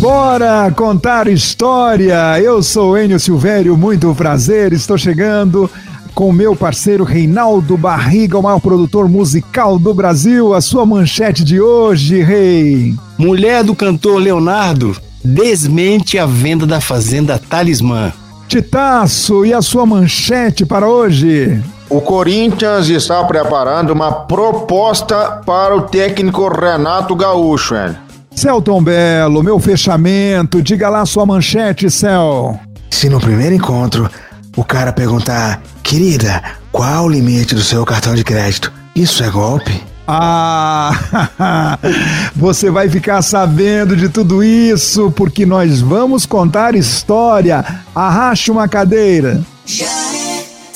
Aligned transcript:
Bora 0.00 0.72
contar 0.74 1.28
história! 1.28 2.40
Eu 2.40 2.62
sou 2.62 2.96
Enio 2.96 3.20
Silvério, 3.20 3.76
muito 3.76 4.14
prazer, 4.14 4.72
estou 4.72 4.96
chegando 4.96 5.70
com 6.14 6.32
meu 6.32 6.56
parceiro 6.56 7.04
Reinaldo 7.04 7.76
Barriga, 7.76 8.38
o 8.38 8.42
maior 8.42 8.60
produtor 8.60 9.10
musical 9.10 9.78
do 9.78 9.92
Brasil. 9.92 10.54
A 10.54 10.62
sua 10.62 10.86
manchete 10.86 11.44
de 11.44 11.60
hoje, 11.60 12.22
Rei. 12.22 12.94
Mulher 13.18 13.62
do 13.62 13.74
cantor 13.74 14.22
Leonardo 14.22 14.96
desmente 15.22 16.18
a 16.18 16.24
venda 16.24 16.66
da 16.66 16.80
fazenda 16.80 17.38
Talismã. 17.38 18.10
Titaço, 18.48 19.44
e 19.44 19.52
a 19.52 19.60
sua 19.60 19.84
manchete 19.84 20.64
para 20.64 20.88
hoje? 20.88 21.62
O 21.90 22.00
Corinthians 22.00 22.88
está 22.88 23.22
preparando 23.24 23.90
uma 23.90 24.10
proposta 24.10 25.42
para 25.44 25.76
o 25.76 25.82
técnico 25.82 26.48
Renato 26.48 27.14
Gaúcho, 27.14 27.74
hein? 27.76 27.96
Celton 28.40 28.82
Belo, 28.82 29.42
meu 29.42 29.60
fechamento, 29.60 30.62
diga 30.62 30.88
lá 30.88 31.04
sua 31.04 31.26
manchete, 31.26 31.90
Cel. 31.90 32.58
Se 32.88 33.06
no 33.10 33.20
primeiro 33.20 33.54
encontro 33.54 34.10
o 34.56 34.64
cara 34.64 34.94
perguntar, 34.94 35.60
querida, 35.82 36.42
qual 36.72 37.04
o 37.04 37.08
limite 37.10 37.54
do 37.54 37.60
seu 37.60 37.84
cartão 37.84 38.14
de 38.14 38.24
crédito? 38.24 38.72
Isso 38.96 39.22
é 39.22 39.28
golpe? 39.28 39.82
Ah, 40.08 41.78
você 42.34 42.70
vai 42.70 42.88
ficar 42.88 43.20
sabendo 43.20 43.94
de 43.94 44.08
tudo 44.08 44.42
isso 44.42 45.10
porque 45.10 45.44
nós 45.44 45.82
vamos 45.82 46.24
contar 46.24 46.74
história. 46.74 47.62
Arraste 47.94 48.50
uma 48.50 48.66
cadeira. 48.66 49.42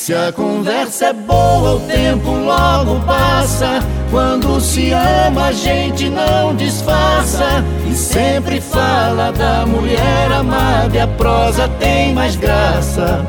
Se 0.04 0.12
a 0.12 0.30
conversa 0.30 1.06
é 1.06 1.12
boa, 1.14 1.76
o 1.76 1.80
tempo 1.80 2.28
logo 2.28 3.00
passa. 3.06 3.82
Quando 4.10 4.60
se 4.60 4.90
ama, 4.92 5.46
a 5.46 5.52
gente 5.52 6.10
não 6.10 6.54
disfarça. 6.54 7.64
E 7.90 7.94
sempre 7.94 8.60
fala 8.60 9.32
da 9.32 9.64
mulher 9.64 10.30
amada, 10.30 10.94
e 10.94 11.00
a 11.00 11.08
prosa 11.08 11.66
tem 11.80 12.12
mais 12.12 12.36
graça. 12.36 13.24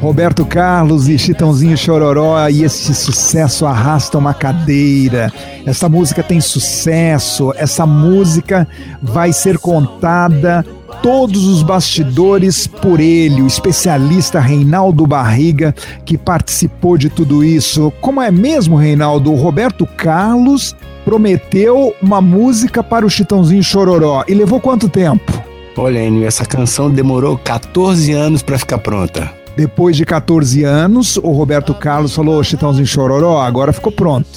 Roberto 0.00 0.46
Carlos 0.46 1.08
e 1.08 1.18
Chitãozinho 1.18 1.76
Chororó 1.76 2.48
e 2.48 2.62
esse 2.62 2.94
sucesso 2.94 3.66
arrasta 3.66 4.16
uma 4.16 4.34
cadeira. 4.34 5.32
Essa 5.66 5.88
música 5.88 6.22
tem 6.22 6.40
sucesso, 6.40 7.52
essa 7.56 7.84
música 7.84 8.68
vai 9.02 9.32
ser 9.32 9.58
contada 9.58 10.64
todos 11.02 11.44
os 11.44 11.62
bastidores 11.62 12.66
por 12.66 13.00
ele, 13.00 13.42
o 13.42 13.46
especialista 13.46 14.40
Reinaldo 14.40 15.06
Barriga, 15.06 15.74
que 16.04 16.16
participou 16.16 16.96
de 16.96 17.08
tudo 17.08 17.44
isso. 17.44 17.92
Como 18.00 18.20
é 18.20 18.30
mesmo, 18.30 18.76
Reinaldo? 18.76 19.32
O 19.32 19.36
Roberto 19.36 19.86
Carlos 19.96 20.74
prometeu 21.04 21.94
uma 22.02 22.20
música 22.20 22.82
para 22.82 23.04
o 23.04 23.10
Chitãozinho 23.10 23.62
Chororó 23.62 24.24
e 24.26 24.34
levou 24.34 24.60
quanto 24.60 24.88
tempo? 24.88 25.32
Olha, 25.76 25.98
Enio, 25.98 26.26
essa 26.26 26.46
canção 26.46 26.90
demorou 26.90 27.36
14 27.36 28.12
anos 28.12 28.42
para 28.42 28.58
ficar 28.58 28.78
pronta. 28.78 29.30
Depois 29.56 29.96
de 29.96 30.04
14 30.04 30.64
anos, 30.64 31.16
o 31.16 31.30
Roberto 31.30 31.74
Carlos 31.74 32.14
falou: 32.14 32.42
Chitãozinho 32.42 32.86
Chororó, 32.86 33.40
agora 33.40 33.72
ficou 33.72 33.92
pronto. 33.92 34.28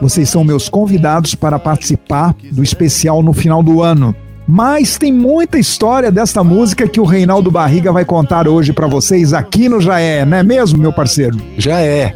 Vocês 0.00 0.28
são 0.28 0.44
meus 0.44 0.68
convidados 0.68 1.34
para 1.34 1.58
participar 1.58 2.34
do 2.52 2.62
especial 2.62 3.22
no 3.22 3.32
final 3.32 3.62
do 3.62 3.82
ano. 3.82 4.14
Mas 4.46 4.96
tem 4.96 5.12
muita 5.12 5.58
história 5.58 6.10
desta 6.10 6.44
música 6.44 6.88
que 6.88 7.00
o 7.00 7.04
Reinaldo 7.04 7.50
Barriga 7.50 7.92
vai 7.92 8.04
contar 8.04 8.46
hoje 8.46 8.72
para 8.72 8.86
vocês 8.86 9.32
aqui 9.32 9.68
no 9.68 9.80
Já 9.80 9.98
É, 9.98 10.24
não 10.24 10.36
é 10.38 10.42
mesmo, 10.42 10.78
meu 10.78 10.92
parceiro? 10.92 11.36
Já 11.58 11.80
é. 11.80 12.14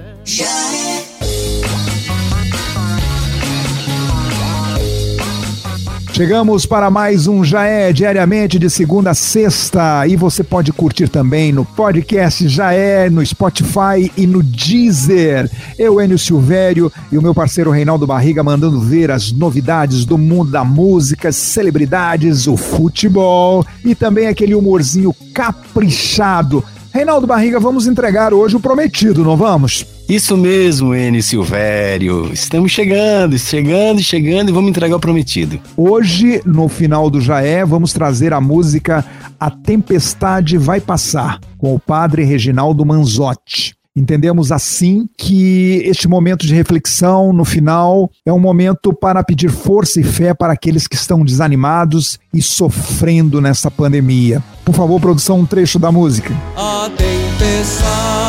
Chegamos 6.21 6.67
para 6.67 6.91
mais 6.91 7.27
um 7.27 7.43
Já 7.43 7.65
É, 7.65 7.95
diariamente 7.95 8.59
de 8.59 8.69
segunda 8.69 9.13
a 9.13 9.15
sexta. 9.15 10.07
E 10.07 10.17
você 10.17 10.45
pode 10.45 10.71
curtir 10.71 11.09
também 11.09 11.51
no 11.51 11.65
podcast 11.65 12.47
Já 12.47 12.75
É, 12.75 13.09
no 13.09 13.25
Spotify 13.25 14.13
e 14.15 14.27
no 14.27 14.43
Deezer. 14.43 15.51
Eu, 15.79 15.99
Enio 15.99 16.19
Silvério 16.19 16.93
e 17.11 17.17
o 17.17 17.23
meu 17.23 17.35
parceiro 17.35 17.71
Reinaldo 17.71 18.07
Barriga 18.07 18.43
mandando 18.43 18.79
ver 18.83 19.11
as 19.11 19.33
novidades 19.33 20.05
do 20.05 20.19
mundo 20.19 20.51
da 20.51 20.63
música, 20.63 21.33
celebridades, 21.33 22.47
o 22.47 22.55
futebol 22.55 23.65
e 23.83 23.95
também 23.95 24.27
aquele 24.27 24.55
humorzinho 24.55 25.17
caprichado. 25.33 26.63
Reinaldo 26.93 27.27
Barriga, 27.27 27.61
vamos 27.61 27.87
entregar 27.87 28.35
hoje 28.35 28.57
o 28.57 28.61
prometido, 28.61 29.23
não 29.23 29.37
vamos? 29.37 29.87
Isso 30.09 30.37
mesmo, 30.37 30.93
N. 30.93 31.23
Silvério. 31.23 32.33
Estamos 32.33 32.73
chegando, 32.73 33.39
chegando, 33.39 34.03
chegando 34.03 34.49
e 34.49 34.53
vamos 34.53 34.71
entregar 34.71 34.97
o 34.97 35.01
prometido. 35.01 35.61
Hoje, 35.77 36.43
no 36.45 36.69
final 36.69 37.09
do 37.09 37.21
Jaé, 37.21 37.65
vamos 37.65 37.93
trazer 37.93 38.33
a 38.33 38.41
música 38.41 39.05
A 39.39 39.49
Tempestade 39.51 40.59
Vai 40.59 40.81
Passar, 40.81 41.39
com 41.59 41.73
o 41.73 41.79
padre 41.79 42.25
Reginaldo 42.25 42.85
Manzotti. 42.85 43.80
Entendemos 43.97 44.53
assim 44.53 45.09
que 45.19 45.83
este 45.85 46.07
momento 46.07 46.47
de 46.47 46.55
reflexão 46.55 47.33
no 47.33 47.45
final 47.45 48.09
é 48.25 48.33
um 48.33 48.39
momento 48.39 48.93
para 48.95 49.23
pedir 49.25 49.51
força 49.51 50.01
e 50.01 50.05
fé 50.05 50.33
para 50.33 50.53
aqueles 50.53 50.87
que 50.87 50.95
estão 50.95 51.25
desanimados 51.25 52.19
e 52.33 52.41
sofrendo 52.41 53.41
nessa 53.41 53.71
pandemia. 53.71 54.43
Por 54.65 54.75
favor, 54.75 55.01
produção, 55.01 55.41
um 55.41 55.47
trecho 55.47 55.79
da 55.79 55.91
música. 55.91 56.33
A 56.57 56.89
tempestade 56.97 58.20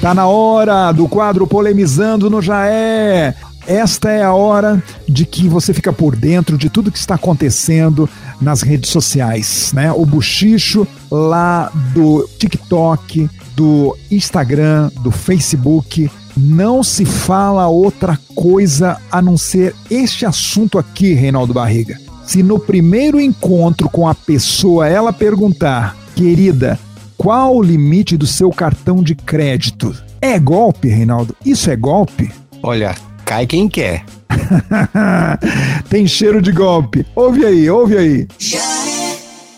Tá 0.00 0.14
na 0.14 0.26
hora 0.26 0.92
do 0.92 1.06
quadro 1.06 1.46
Polemizando 1.46 2.30
no 2.30 2.40
Jaé. 2.40 3.34
Esta 3.66 4.10
é 4.10 4.22
a 4.22 4.32
hora 4.32 4.82
de 5.06 5.26
que 5.26 5.46
você 5.46 5.74
fica 5.74 5.92
por 5.92 6.16
dentro 6.16 6.56
de 6.56 6.70
tudo 6.70 6.90
que 6.90 6.98
está 6.98 7.16
acontecendo 7.16 8.08
nas 8.40 8.62
redes 8.62 8.88
sociais, 8.88 9.72
né? 9.74 9.92
O 9.92 10.06
buchicho 10.06 10.86
lá 11.10 11.70
do 11.92 12.26
TikTok, 12.38 13.28
do 13.54 13.94
Instagram, 14.10 14.90
do 15.02 15.10
Facebook, 15.10 16.10
não 16.34 16.82
se 16.82 17.04
fala 17.04 17.68
outra 17.68 18.18
coisa 18.34 18.96
a 19.12 19.20
não 19.20 19.36
ser 19.36 19.74
este 19.90 20.24
assunto 20.24 20.78
aqui, 20.78 21.12
Reinaldo 21.12 21.52
Barriga. 21.52 22.00
Se 22.24 22.42
no 22.42 22.58
primeiro 22.58 23.20
encontro 23.20 23.90
com 23.90 24.08
a 24.08 24.14
pessoa 24.14 24.88
ela 24.88 25.12
perguntar, 25.12 25.94
querida, 26.16 26.80
qual 27.20 27.54
o 27.54 27.62
limite 27.62 28.16
do 28.16 28.26
seu 28.26 28.48
cartão 28.48 29.02
de 29.02 29.14
crédito? 29.14 29.94
É 30.22 30.38
golpe, 30.38 30.88
Reinaldo? 30.88 31.36
Isso 31.44 31.70
é 31.70 31.76
golpe? 31.76 32.32
Olha, 32.62 32.96
cai 33.26 33.46
quem 33.46 33.68
quer. 33.68 34.06
Tem 35.90 36.06
cheiro 36.06 36.40
de 36.40 36.50
golpe. 36.50 37.04
Ouve 37.14 37.44
aí, 37.44 37.68
ouve 37.68 37.98
aí. 37.98 38.26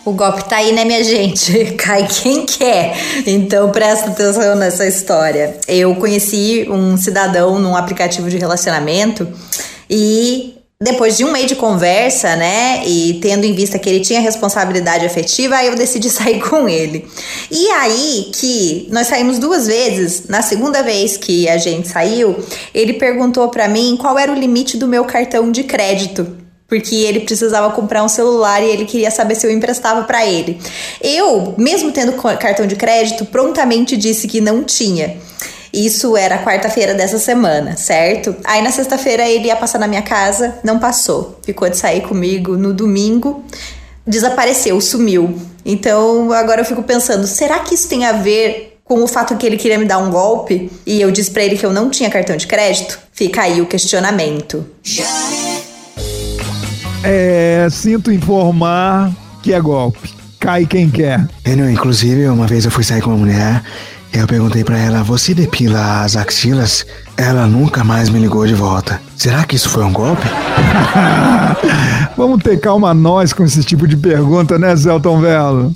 O 0.03 0.11
golpe 0.11 0.43
tá 0.43 0.57
aí, 0.57 0.73
né, 0.73 0.83
minha 0.83 1.01
gente? 1.05 1.71
Cai 1.79 2.05
quem 2.05 2.45
quer. 2.45 2.97
Então 3.25 3.71
presta 3.71 4.09
atenção 4.09 4.57
nessa 4.57 4.85
história. 4.85 5.55
Eu 5.65 5.95
conheci 5.95 6.67
um 6.69 6.97
cidadão 6.97 7.59
num 7.59 7.77
aplicativo 7.77 8.29
de 8.29 8.37
relacionamento 8.37 9.25
e 9.89 10.55
depois 10.81 11.15
de 11.15 11.23
um 11.23 11.31
mês 11.31 11.47
de 11.47 11.55
conversa, 11.55 12.35
né, 12.35 12.83
e 12.85 13.19
tendo 13.21 13.45
em 13.45 13.53
vista 13.53 13.79
que 13.79 13.89
ele 13.89 14.01
tinha 14.01 14.19
responsabilidade 14.19 15.05
afetiva, 15.05 15.55
aí 15.55 15.67
eu 15.67 15.75
decidi 15.75 16.09
sair 16.11 16.41
com 16.41 16.67
ele. 16.67 17.07
E 17.49 17.67
aí 17.69 18.31
que 18.33 18.87
nós 18.91 19.07
saímos 19.07 19.39
duas 19.39 19.67
vezes, 19.67 20.27
na 20.27 20.41
segunda 20.41 20.83
vez 20.83 21.15
que 21.15 21.47
a 21.47 21.57
gente 21.57 21.87
saiu, 21.87 22.35
ele 22.73 22.93
perguntou 22.93 23.47
para 23.49 23.67
mim 23.67 23.97
qual 23.99 24.19
era 24.19 24.31
o 24.31 24.35
limite 24.35 24.77
do 24.77 24.87
meu 24.87 25.05
cartão 25.05 25.51
de 25.51 25.63
crédito 25.63 26.43
porque 26.73 26.95
ele 26.95 27.19
precisava 27.19 27.71
comprar 27.71 28.03
um 28.03 28.07
celular 28.07 28.63
e 28.63 28.65
ele 28.65 28.85
queria 28.85 29.11
saber 29.11 29.35
se 29.35 29.45
eu 29.45 29.51
emprestava 29.51 30.03
para 30.05 30.25
ele. 30.25 30.59
Eu, 30.99 31.53
mesmo 31.55 31.91
tendo 31.91 32.13
cartão 32.13 32.65
de 32.65 32.75
crédito, 32.75 33.25
prontamente 33.25 33.95
disse 33.95 34.27
que 34.27 34.41
não 34.41 34.63
tinha. 34.63 35.17
Isso 35.73 36.15
era 36.15 36.37
quarta-feira 36.37 36.93
dessa 36.93 37.17
semana, 37.17 37.75
certo? 37.75 38.35
Aí 38.43 38.61
na 38.61 38.69
sexta-feira 38.69 39.27
ele 39.27 39.47
ia 39.47 39.55
passar 39.55 39.79
na 39.79 39.87
minha 39.87 40.03
casa, 40.03 40.59
não 40.63 40.77
passou. 40.77 41.39
Ficou 41.43 41.67
de 41.67 41.77
sair 41.77 42.01
comigo 42.01 42.55
no 42.55 42.71
domingo, 42.71 43.43
desapareceu, 44.05 44.79
sumiu. 44.79 45.35
Então 45.65 46.31
agora 46.31 46.61
eu 46.61 46.65
fico 46.65 46.83
pensando, 46.83 47.25
será 47.25 47.59
que 47.59 47.73
isso 47.73 47.89
tem 47.89 48.05
a 48.05 48.11
ver 48.11 48.77
com 48.83 49.01
o 49.03 49.07
fato 49.07 49.35
que 49.35 49.47
ele 49.47 49.57
queria 49.57 49.79
me 49.79 49.85
dar 49.85 49.97
um 49.97 50.11
golpe 50.11 50.71
e 50.85 51.01
eu 51.01 51.09
disse 51.09 51.31
para 51.31 51.43
ele 51.43 51.57
que 51.57 51.65
eu 51.65 51.73
não 51.73 51.89
tinha 51.89 52.09
cartão 52.09 52.37
de 52.37 52.45
crédito? 52.45 52.99
Fica 53.11 53.41
aí 53.41 53.59
o 53.59 53.65
questionamento. 53.65 54.63
É, 57.03 57.67
sinto 57.71 58.11
informar 58.11 59.11
que 59.41 59.51
é 59.51 59.59
golpe. 59.59 60.13
Cai 60.39 60.67
quem 60.67 60.87
quer. 60.89 61.25
Eu, 61.43 61.69
inclusive, 61.69 62.27
uma 62.27 62.45
vez 62.45 62.63
eu 62.63 62.69
fui 62.69 62.83
sair 62.83 63.01
com 63.01 63.09
uma 63.09 63.17
mulher 63.17 63.63
Eu 64.13 64.27
perguntei 64.27 64.63
pra 64.63 64.77
ela, 64.77 65.01
você 65.01 65.33
depila 65.33 66.03
as 66.03 66.15
axilas? 66.15 66.85
Ela 67.17 67.47
nunca 67.47 67.83
mais 67.83 68.09
me 68.09 68.19
ligou 68.19 68.45
de 68.45 68.53
volta. 68.53 69.01
Será 69.17 69.43
que 69.43 69.55
isso 69.55 69.67
foi 69.69 69.83
um 69.83 69.91
golpe? 69.91 70.21
Vamos 72.15 72.43
ter 72.43 72.59
calma 72.59 72.93
nós 72.93 73.33
com 73.33 73.43
esse 73.43 73.63
tipo 73.63 73.87
de 73.87 73.97
pergunta, 73.97 74.59
né, 74.59 74.75
Zelton 74.75 75.19
Velo? 75.19 75.73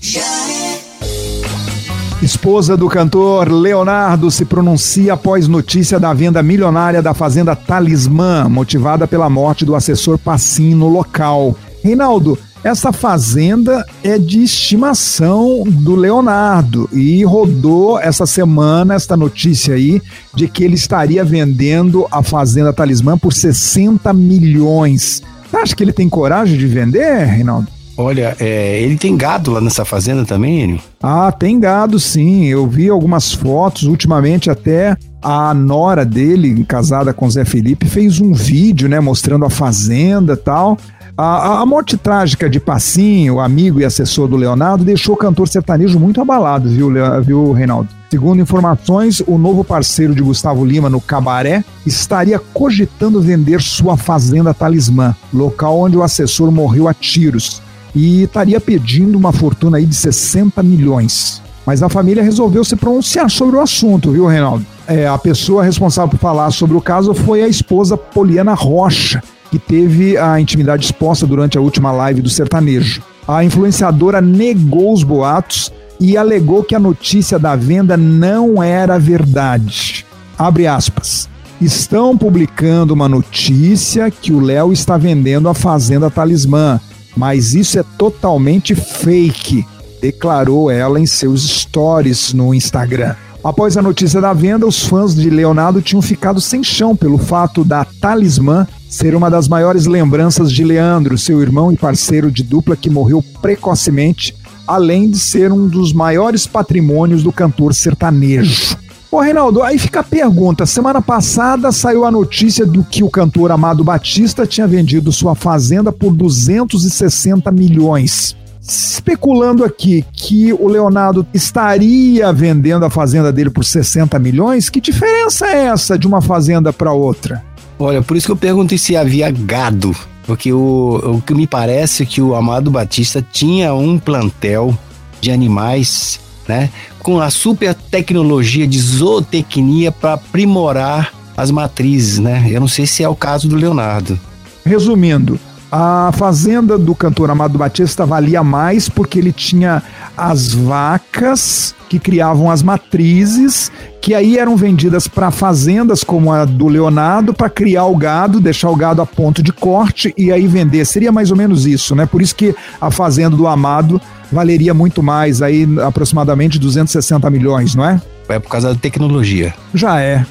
Esposa 2.22 2.78
do 2.78 2.88
cantor 2.88 3.51
Leonardo 3.51 4.30
se 4.30 4.45
pronuncia 4.45 5.13
após 5.13 5.48
notícia 5.48 6.00
da 6.00 6.13
venda 6.13 6.44
milionária 6.44 7.01
da 7.01 7.16
fazenda 7.16 7.56
Talismã, 7.56 8.48
motivada 8.48 9.07
pela 9.07 9.30
morte 9.30 9.66
do 9.66 9.75
assessor 9.75 10.18
Passim 10.19 10.75
no 10.75 10.88
local. 10.88 11.56
Reinaldo, 11.83 12.38
essa 12.63 12.92
fazenda 12.92 13.86
é 14.04 14.18
de 14.18 14.44
estimação 14.44 15.63
do 15.65 15.95
Leonardo 15.95 16.89
e 16.92 17.24
rodou 17.24 18.00
essa 18.00 18.25
semana 18.25 18.95
esta 18.95 19.15
notícia 19.15 19.75
aí 19.75 20.01
de 20.33 20.48
que 20.48 20.63
ele 20.63 20.75
estaria 20.75 21.24
vendendo 21.24 22.07
a 22.12 22.21
fazenda 22.24 22.74
Talismã 22.74 23.18
por 23.18 23.33
60 23.33 24.12
milhões. 24.13 25.21
Você 25.50 25.57
acha 25.57 25.75
que 25.75 25.83
ele 25.83 25.94
tem 25.94 26.09
coragem 26.09 26.57
de 26.57 26.68
vender, 26.68 27.25
Reinaldo? 27.25 27.68
Olha, 28.00 28.36
é, 28.39 28.80
ele 28.80 28.95
tem 28.95 29.18
gado 29.18 29.51
lá 29.51 29.59
nessa 29.59 29.83
fazenda 29.83 30.24
também, 30.24 30.62
Enio? 30.62 30.80
Ah, 31.01 31.31
tem 31.31 31.59
gado 31.59 32.00
sim. 32.00 32.45
Eu 32.45 32.68
vi 32.68 32.89
algumas 32.89 33.33
fotos, 33.33 33.83
ultimamente 33.83 34.51
até 34.51 34.95
a 35.19 35.51
nora 35.51 36.06
dele, 36.06 36.63
casada 36.63 37.12
com 37.12 37.27
Zé 37.27 37.44
Felipe, 37.44 37.88
fez 37.88 38.21
um 38.21 38.33
vídeo, 38.33 38.88
né, 38.88 39.00
mostrando 39.00 39.45
a 39.45 39.50
fazenda 39.50 40.33
e 40.33 40.38
tal. 40.38 40.77
A, 41.19 41.62
a, 41.62 41.66
morte 41.66 41.98
trágica 41.98 42.48
de 42.48 42.60
Passinho, 42.60 43.40
amigo 43.40 43.80
e 43.80 43.84
assessor 43.84 44.28
do 44.28 44.36
Leonardo, 44.36 44.84
deixou 44.84 45.16
o 45.16 45.18
cantor 45.18 45.48
sertanejo 45.48 46.00
muito 46.00 46.22
abalado, 46.22 46.69
viu, 46.69 46.92
viu, 47.24 47.52
Reinaldo? 47.54 47.90
Segundo 48.12 48.40
informações, 48.40 49.19
o 49.25 49.36
novo 49.36 49.64
parceiro 49.64 50.14
de 50.14 50.22
Gustavo 50.22 50.64
Lima 50.64 50.92
no 50.92 51.02
Cabaré 51.02 51.64
estaria 51.88 52.38
cogitando 52.38 53.19
vender 53.19 53.60
sua 53.64 53.98
fazenda 53.98 54.54
Talismã, 54.54 55.16
local 55.34 55.80
onde 55.80 55.98
o 55.98 56.04
assessor 56.04 56.52
morreu 56.52 56.88
a 56.88 56.94
tiros 56.94 57.64
e 57.96 58.22
estaria 58.22 58.62
pedindo 58.62 59.18
uma 59.18 59.34
fortuna 59.34 59.78
aí 59.78 59.88
de 59.88 59.96
60 59.96 60.62
milhões. 60.62 61.42
Mas 61.66 61.81
a 61.81 61.90
família 61.90 62.22
resolveu 62.22 62.64
se 62.64 62.75
pronunciar 62.75 63.31
sobre 63.31 63.56
o 63.56 63.60
assunto, 63.60 64.12
viu, 64.12 64.28
Reinaldo? 64.28 64.64
É, 64.88 65.08
a 65.08 65.18
pessoa 65.18 65.64
responsável 65.64 66.12
por 66.12 66.19
falar 66.19 66.52
sobre 66.52 66.78
o 66.78 66.81
caso 66.81 67.16
foi 67.16 67.42
a 67.42 67.48
esposa 67.48 67.98
Poliana 67.98 68.54
Rocha, 68.54 69.24
que 69.50 69.60
teve 69.60 70.18
a 70.18 70.40
intimidade 70.40 70.86
exposta 70.86 71.26
durante 71.26 71.58
a 71.58 71.62
última 71.62 71.92
live 71.92 72.22
do 72.22 72.30
sertanejo. 72.30 73.02
A 73.28 73.44
influenciadora 73.44 74.22
negou 74.22 74.94
os 74.94 75.04
boatos 75.04 75.72
e 76.00 76.16
alegou 76.16 76.64
que 76.64 76.76
a 76.76 76.80
notícia 76.80 77.38
da 77.40 77.56
venda 77.56 77.98
não 77.98 78.62
era 78.62 79.00
verdade. 79.00 80.06
Abre 80.38 80.68
aspas. 80.68 81.30
Estão 81.60 82.18
publicando 82.18 82.94
uma 82.94 83.10
notícia 83.10 84.12
que 84.12 84.32
o 84.32 84.40
Léo 84.40 84.72
está 84.72 84.96
vendendo 84.96 85.50
a 85.50 85.54
Fazenda 85.54 86.10
Talismã 86.10 86.80
mas 87.18 87.56
isso 87.56 87.80
é 87.80 87.84
totalmente 87.98 88.76
fake, 88.76 89.66
declarou 90.00 90.70
ela 90.70 91.00
em 91.00 91.08
seus 91.08 91.42
stories 91.50 92.32
no 92.32 92.54
Instagram. 92.54 93.16
Após 93.44 93.78
a 93.78 93.81
notícia 93.81 94.19
da 94.19 94.34
venda, 94.34 94.66
os 94.66 94.86
fãs 94.86 95.16
de 95.16 95.30
Leonardo 95.30 95.81
tinham 95.81 96.01
ficado 96.01 96.42
sem 96.42 96.63
chão 96.63 96.95
pelo 96.95 97.18
fato 97.18 97.63
da 97.63 97.86
Talismã 97.86 98.68
ser 98.89 99.16
uma 99.16 99.30
das 99.30 99.48
maiores 99.48 99.86
lembranças 99.86 100.51
de 100.51 100.63
Leandro, 100.63 101.18
seu 101.18 101.42
irmão 101.42 101.72
e 101.72 101.78
parceiro 101.78 102.31
de 102.31 102.44
dupla 102.44 102.75
que 102.75 102.89
morreu 102.89 103.24
precocemente, 103.42 104.36
além 104.66 105.10
de 105.10 105.19
ser 105.19 105.51
um 105.51 105.68
dos 105.68 105.94
maiores 105.94 106.48
patrimônios 106.48 107.22
do 107.22 107.31
cantor 107.31 107.74
sertanejo. 107.74 108.78
Ô 109.10 109.19
Reinaldo, 109.19 109.63
aí 109.63 109.80
fica 109.80 110.01
a 110.01 110.04
pergunta. 110.04 110.66
Semana 110.66 111.01
passada 111.01 111.72
saiu 111.72 112.06
a 112.06 112.12
notícia 112.12 112.66
do 112.66 112.83
que 112.83 113.04
o 113.04 113.10
cantor 113.10 113.51
Amado 113.51 113.83
Batista 113.83 114.45
tinha 114.45 114.68
vendido 114.68 115.12
sua 115.12 115.33
fazenda 115.33 115.92
por 115.92 116.13
260 116.13 117.50
milhões. 117.51 118.36
Especulando 118.68 119.64
aqui 119.64 120.04
que 120.12 120.52
o 120.52 120.68
Leonardo 120.68 121.25
estaria 121.34 122.31
vendendo 122.34 122.86
a 122.86 122.90
fazenda 122.90 123.31
dele 123.31 123.50
por 123.50 123.64
60 123.64 124.19
milhões, 124.19 124.69
que 124.69 124.81
diferença 124.81 125.48
é 125.48 125.68
essa 125.68 125.98
de 125.98 126.06
uma 126.06 126.22
fazenda 126.22 126.74
para 126.74 126.92
outra? 126.92 127.44
Olha, 127.80 128.02
por 128.02 128.18
isso 128.18 128.25
que 128.25 128.31
eu 128.31 128.38
perguntei 128.38 128.78
se 128.78 128.98
havia 128.98 129.31
gado, 129.31 129.96
porque 130.25 130.52
o, 130.52 131.18
o 131.18 131.22
que 131.22 131.34
me 131.34 131.48
parece 131.48 132.04
é 132.04 132.06
que 132.06 132.22
o 132.22 132.36
Amado 132.36 132.69
Batista 132.69 133.25
tinha 133.31 133.74
um 133.74 133.98
plantel 133.98 134.78
de 135.22 135.31
animais 135.31 136.19
né? 136.48 136.69
Com 137.00 137.19
a 137.19 137.30
super 137.30 137.74
tecnologia 137.74 138.66
de 138.66 138.80
zootecnia 138.80 139.92
para 139.92 140.14
aprimorar 140.14 141.14
as 141.36 141.52
matrizes, 141.52 142.19
né? 142.19 142.48
Eu 142.50 142.60
não 142.60 142.68
sei 142.68 142.88
se 142.88 143.04
é 143.04 143.10
o 143.10 143.16
caso 143.16 143.48
do 143.48 143.56
Leonardo. 143.56 144.19
Resumindo, 144.66 145.40
a 145.72 146.12
fazenda 146.14 146.78
do 146.78 146.96
cantor 146.96 147.30
Amado 147.30 147.58
Batista 147.58 148.06
valia 148.06 148.44
mais 148.44 148.88
porque 148.88 149.19
ele 149.19 149.31
tinha 149.31 149.84
as 150.16 150.54
vacas 150.54 151.75
que 151.90 152.00
criavam 152.00 152.50
as 152.52 152.62
matrizes, 152.62 153.72
que 154.02 154.14
aí 154.14 154.38
eram 154.38 154.56
vendidas 154.56 155.08
para 155.08 155.31
fazendas 155.31 156.04
como 156.04 156.31
a 156.31 156.46
do 156.46 156.68
Leonardo 156.68 157.34
para 157.34 157.50
criar 157.50 157.86
o 157.86 157.96
gado, 157.96 158.40
deixar 158.40 158.69
o 158.69 158.75
gado 158.75 159.02
a 159.02 159.06
ponto 159.06 159.42
de 159.42 159.52
corte 159.54 160.14
e 160.18 160.31
aí 160.31 160.48
vender. 160.48 160.86
Seria 160.86 161.12
mais 161.12 161.31
ou 161.31 161.38
menos 161.38 161.66
isso, 161.66 161.96
né? 161.96 162.06
Por 162.06 162.22
isso 162.22 162.36
que 162.36 162.56
a 162.80 162.92
fazenda 162.92 163.36
do 163.36 163.48
Amado 163.48 164.02
valeria 164.31 164.74
muito 164.74 165.02
mais, 165.02 165.42
aí 165.42 165.68
aproximadamente 165.86 166.60
260 166.60 167.30
milhões, 167.30 167.75
não 167.75 167.86
é? 167.86 168.02
É 168.30 168.40
por 168.40 168.50
causa 168.50 168.74
da 168.74 168.80
tecnologia. 168.80 169.54
Já 169.74 170.02
é. 170.02 170.25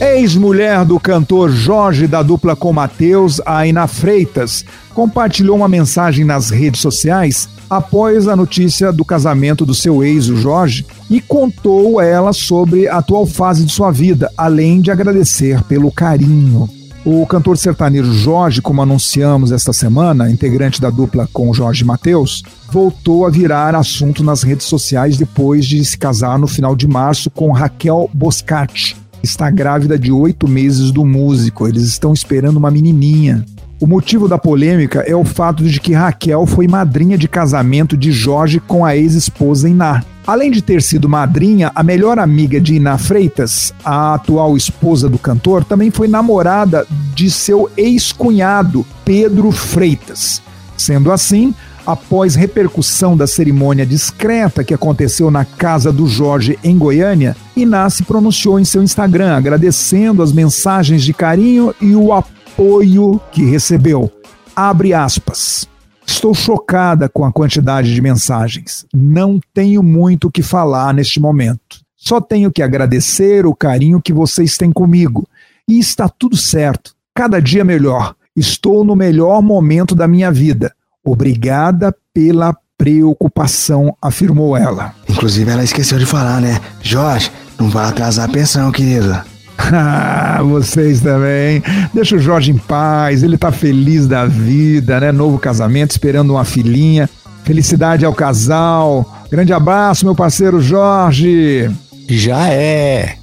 Ex-mulher 0.00 0.82
do 0.86 0.98
cantor 0.98 1.50
Jorge 1.50 2.06
da 2.06 2.22
dupla 2.22 2.56
com 2.56 2.72
Mateus, 2.72 3.38
Aina 3.44 3.86
Freitas, 3.86 4.64
compartilhou 4.94 5.54
uma 5.54 5.68
mensagem 5.68 6.24
nas 6.24 6.48
redes 6.48 6.80
sociais 6.80 7.50
após 7.68 8.26
a 8.26 8.34
notícia 8.34 8.90
do 8.90 9.04
casamento 9.04 9.66
do 9.66 9.74
seu 9.74 10.02
ex, 10.02 10.30
o 10.30 10.36
Jorge, 10.36 10.86
e 11.10 11.20
contou 11.20 12.00
ela 12.00 12.32
sobre 12.32 12.88
a 12.88 12.96
atual 12.96 13.26
fase 13.26 13.62
de 13.62 13.72
sua 13.72 13.90
vida, 13.90 14.32
além 14.38 14.80
de 14.80 14.90
agradecer 14.90 15.62
pelo 15.64 15.92
carinho. 15.92 16.66
O 17.04 17.26
cantor 17.26 17.58
sertanejo 17.58 18.14
Jorge, 18.14 18.62
como 18.62 18.80
anunciamos 18.80 19.52
esta 19.52 19.72
semana, 19.72 20.30
integrante 20.30 20.80
da 20.80 20.88
dupla 20.88 21.28
com 21.30 21.52
Jorge 21.52 21.84
Mateus, 21.84 22.42
voltou 22.72 23.26
a 23.26 23.30
virar 23.30 23.74
assunto 23.74 24.24
nas 24.24 24.42
redes 24.42 24.66
sociais 24.66 25.18
depois 25.18 25.66
de 25.66 25.84
se 25.84 25.98
casar 25.98 26.38
no 26.38 26.46
final 26.46 26.74
de 26.74 26.88
março 26.88 27.30
com 27.30 27.52
Raquel 27.52 28.08
Boscati. 28.14 28.99
Está 29.22 29.50
grávida 29.50 29.98
de 29.98 30.10
oito 30.10 30.48
meses 30.48 30.90
do 30.90 31.04
músico. 31.04 31.68
Eles 31.68 31.82
estão 31.84 32.12
esperando 32.12 32.56
uma 32.56 32.70
menininha. 32.70 33.44
O 33.80 33.86
motivo 33.86 34.28
da 34.28 34.36
polêmica 34.36 35.00
é 35.00 35.16
o 35.16 35.24
fato 35.24 35.64
de 35.64 35.80
que 35.80 35.94
Raquel 35.94 36.46
foi 36.46 36.68
madrinha 36.68 37.16
de 37.16 37.26
casamento 37.26 37.96
de 37.96 38.12
Jorge 38.12 38.60
com 38.60 38.84
a 38.84 38.94
ex-esposa 38.94 39.68
Iná. 39.68 40.02
Além 40.26 40.50
de 40.50 40.60
ter 40.60 40.82
sido 40.82 41.08
madrinha, 41.08 41.72
a 41.74 41.82
melhor 41.82 42.18
amiga 42.18 42.60
de 42.60 42.74
Iná 42.74 42.98
Freitas, 42.98 43.72
a 43.82 44.14
atual 44.14 44.54
esposa 44.56 45.08
do 45.08 45.18
cantor, 45.18 45.64
também 45.64 45.90
foi 45.90 46.08
namorada 46.08 46.86
de 47.14 47.30
seu 47.30 47.70
ex-cunhado, 47.76 48.84
Pedro 49.02 49.50
Freitas. 49.50 50.42
Sendo 50.76 51.10
assim, 51.10 51.54
após 51.90 52.34
repercussão 52.34 53.16
da 53.16 53.26
cerimônia 53.26 53.84
discreta 53.84 54.62
que 54.62 54.74
aconteceu 54.74 55.30
na 55.30 55.44
casa 55.44 55.92
do 55.92 56.06
Jorge 56.06 56.58
em 56.62 56.78
Goiânia, 56.78 57.36
Iná 57.56 57.88
se 57.90 58.02
pronunciou 58.02 58.58
em 58.58 58.64
seu 58.64 58.82
Instagram 58.82 59.36
agradecendo 59.36 60.22
as 60.22 60.32
mensagens 60.32 61.02
de 61.02 61.12
carinho 61.12 61.74
e 61.80 61.94
o 61.94 62.12
apoio 62.12 63.20
que 63.32 63.44
recebeu. 63.44 64.10
Abre 64.54 64.94
aspas. 64.94 65.68
Estou 66.06 66.34
chocada 66.34 67.08
com 67.08 67.24
a 67.24 67.32
quantidade 67.32 67.94
de 67.94 68.00
mensagens. 68.00 68.84
Não 68.92 69.40
tenho 69.54 69.82
muito 69.82 70.28
o 70.28 70.30
que 70.30 70.42
falar 70.42 70.92
neste 70.92 71.20
momento. 71.20 71.80
Só 71.96 72.20
tenho 72.20 72.50
que 72.50 72.62
agradecer 72.62 73.46
o 73.46 73.54
carinho 73.54 74.02
que 74.02 74.12
vocês 74.12 74.56
têm 74.56 74.72
comigo. 74.72 75.28
E 75.68 75.78
está 75.78 76.08
tudo 76.08 76.36
certo. 76.36 76.94
Cada 77.14 77.40
dia 77.40 77.64
melhor. 77.64 78.14
Estou 78.34 78.84
no 78.84 78.96
melhor 78.96 79.42
momento 79.42 79.94
da 79.94 80.08
minha 80.08 80.32
vida. 80.32 80.72
Obrigada 81.04 81.94
pela 82.12 82.54
preocupação, 82.76 83.94
afirmou 84.00 84.56
ela. 84.56 84.94
Inclusive, 85.08 85.50
ela 85.50 85.62
esqueceu 85.62 85.98
de 85.98 86.06
falar, 86.06 86.40
né? 86.40 86.60
Jorge, 86.82 87.30
não 87.58 87.68
vai 87.68 87.86
atrasar 87.88 88.28
a 88.28 88.32
pensão, 88.32 88.72
querida. 88.72 89.24
Ah, 89.58 90.40
vocês 90.44 91.00
também. 91.00 91.62
Deixa 91.92 92.16
o 92.16 92.18
Jorge 92.18 92.50
em 92.52 92.56
paz, 92.56 93.22
ele 93.22 93.36
tá 93.36 93.52
feliz 93.52 94.06
da 94.06 94.24
vida, 94.24 94.98
né? 94.98 95.12
Novo 95.12 95.38
casamento, 95.38 95.90
esperando 95.90 96.30
uma 96.30 96.44
filhinha. 96.44 97.08
Felicidade 97.44 98.04
ao 98.04 98.14
casal. 98.14 99.24
Grande 99.30 99.52
abraço, 99.52 100.04
meu 100.04 100.14
parceiro 100.14 100.60
Jorge. 100.60 101.70
Já 102.08 102.48
é. 102.48 103.16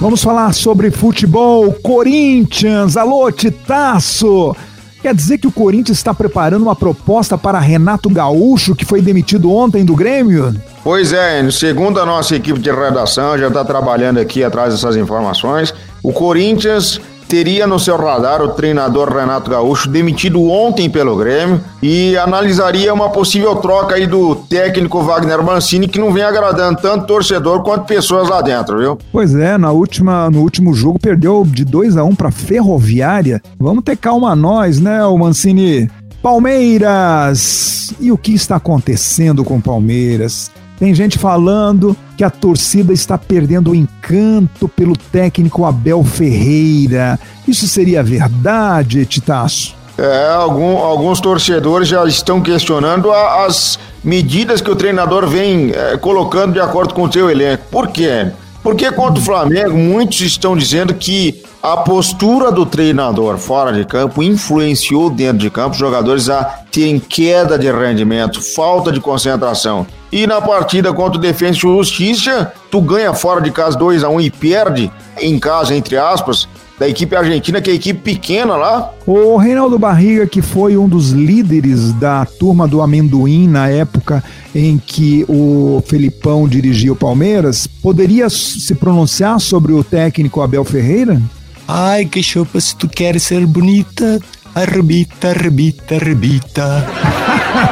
Vamos 0.00 0.22
falar 0.22 0.54
sobre 0.54 0.92
futebol. 0.92 1.72
Corinthians, 1.72 2.96
alô, 2.96 3.32
Titaço. 3.32 4.54
Quer 5.02 5.12
dizer 5.12 5.38
que 5.38 5.46
o 5.48 5.52
Corinthians 5.52 5.98
está 5.98 6.14
preparando 6.14 6.62
uma 6.62 6.76
proposta 6.76 7.36
para 7.36 7.58
Renato 7.58 8.08
Gaúcho, 8.08 8.76
que 8.76 8.84
foi 8.84 9.02
demitido 9.02 9.52
ontem 9.52 9.84
do 9.84 9.96
Grêmio? 9.96 10.54
Pois 10.84 11.12
é, 11.12 11.50
segundo 11.50 12.00
a 12.00 12.06
nossa 12.06 12.36
equipe 12.36 12.60
de 12.60 12.70
redação, 12.70 13.36
já 13.36 13.48
está 13.48 13.64
trabalhando 13.64 14.18
aqui 14.18 14.44
atrás 14.44 14.72
dessas 14.72 14.94
informações. 14.96 15.74
O 16.00 16.12
Corinthians 16.12 17.00
teria 17.28 17.66
no 17.66 17.78
seu 17.78 17.96
radar 17.96 18.40
o 18.40 18.48
treinador 18.48 19.12
Renato 19.12 19.50
Gaúcho, 19.50 19.88
demitido 19.88 20.42
ontem 20.50 20.88
pelo 20.88 21.14
Grêmio, 21.16 21.60
e 21.82 22.16
analisaria 22.16 22.92
uma 22.92 23.10
possível 23.10 23.56
troca 23.56 23.94
aí 23.94 24.06
do 24.06 24.34
técnico 24.34 25.02
Wagner 25.02 25.42
Mancini, 25.42 25.86
que 25.86 25.98
não 25.98 26.12
vem 26.12 26.22
agradando 26.22 26.80
tanto 26.80 27.06
torcedor 27.06 27.62
quanto 27.62 27.84
pessoas 27.84 28.28
lá 28.28 28.40
dentro, 28.40 28.78
viu? 28.78 28.98
Pois 29.12 29.34
é, 29.34 29.58
na 29.58 29.70
última, 29.70 30.30
no 30.30 30.40
último 30.40 30.72
jogo 30.72 30.98
perdeu 30.98 31.44
de 31.46 31.64
2 31.64 31.96
a 31.96 32.04
1 32.04 32.08
um 32.08 32.14
para 32.14 32.30
Ferroviária. 32.30 33.42
Vamos 33.58 33.84
ter 33.84 33.96
calma 33.96 34.34
nós, 34.34 34.80
né, 34.80 35.04
o 35.04 35.18
Mancini? 35.18 35.90
Palmeiras! 36.22 37.94
E 38.00 38.10
o 38.10 38.18
que 38.18 38.32
está 38.32 38.56
acontecendo 38.56 39.44
com 39.44 39.60
Palmeiras? 39.60 40.50
Tem 40.78 40.94
gente 40.94 41.18
falando 41.18 41.96
que 42.16 42.22
a 42.22 42.30
torcida 42.30 42.92
está 42.92 43.18
perdendo 43.18 43.72
o 43.72 43.74
encanto 43.74 44.68
pelo 44.68 44.96
técnico 44.96 45.64
Abel 45.64 46.04
Ferreira. 46.04 47.18
Isso 47.46 47.66
seria 47.66 48.02
verdade, 48.02 49.04
Titaço? 49.04 49.76
É, 49.98 50.28
algum, 50.30 50.78
alguns 50.78 51.20
torcedores 51.20 51.88
já 51.88 52.04
estão 52.06 52.40
questionando 52.40 53.10
a, 53.10 53.46
as 53.46 53.78
medidas 54.04 54.60
que 54.60 54.70
o 54.70 54.76
treinador 54.76 55.26
vem 55.26 55.72
é, 55.72 55.96
colocando 55.96 56.52
de 56.52 56.60
acordo 56.60 56.94
com 56.94 57.02
o 57.02 57.12
seu 57.12 57.28
elenco. 57.28 57.64
Por 57.68 57.88
quê? 57.88 58.28
Porque 58.62 58.92
contra 58.92 59.20
o 59.20 59.24
Flamengo, 59.24 59.76
muitos 59.76 60.20
estão 60.20 60.56
dizendo 60.56 60.94
que 60.94 61.42
a 61.60 61.78
postura 61.78 62.52
do 62.52 62.64
treinador 62.64 63.38
fora 63.38 63.72
de 63.72 63.84
campo 63.84 64.22
influenciou 64.22 65.10
dentro 65.10 65.38
de 65.38 65.50
campo 65.50 65.70
os 65.70 65.78
jogadores 65.78 66.30
a 66.30 66.44
terem 66.70 67.00
queda 67.00 67.58
de 67.58 67.70
rendimento, 67.70 68.40
falta 68.40 68.92
de 68.92 69.00
concentração. 69.00 69.84
E 70.10 70.26
na 70.26 70.40
partida 70.40 70.92
contra 70.92 71.18
o 71.18 71.20
Defensa 71.20 71.58
e 71.58 71.60
Justiça, 71.60 72.52
tu 72.70 72.80
ganha 72.80 73.12
fora 73.12 73.40
de 73.40 73.50
casa 73.50 73.76
2 73.76 74.02
a 74.04 74.08
1 74.08 74.14
um 74.14 74.20
e 74.20 74.30
perde 74.30 74.90
em 75.20 75.38
casa, 75.38 75.74
entre 75.74 75.98
aspas, 75.98 76.48
da 76.78 76.88
equipe 76.88 77.14
argentina, 77.14 77.60
que 77.60 77.68
é 77.68 77.72
a 77.72 77.76
equipe 77.76 78.00
pequena 78.00 78.56
lá. 78.56 78.92
O 79.04 79.36
Reinaldo 79.36 79.78
Barriga, 79.78 80.26
que 80.26 80.40
foi 80.40 80.76
um 80.76 80.88
dos 80.88 81.10
líderes 81.10 81.92
da 81.94 82.24
turma 82.24 82.68
do 82.68 82.80
amendoim 82.80 83.48
na 83.48 83.68
época 83.68 84.22
em 84.54 84.78
que 84.78 85.26
o 85.28 85.82
Felipão 85.86 86.48
dirigia 86.48 86.92
o 86.92 86.96
Palmeiras, 86.96 87.66
poderia 87.66 88.30
se 88.30 88.74
pronunciar 88.76 89.40
sobre 89.40 89.72
o 89.72 89.82
técnico 89.82 90.40
Abel 90.40 90.64
Ferreira? 90.64 91.20
Ai, 91.66 92.06
que 92.06 92.22
chupa, 92.22 92.60
se 92.60 92.74
tu 92.76 92.88
queres 92.88 93.24
ser 93.24 93.44
bonita, 93.44 94.20
arrebita, 94.54 95.30
arrebita, 95.30 95.96
arrebita. 95.96 96.86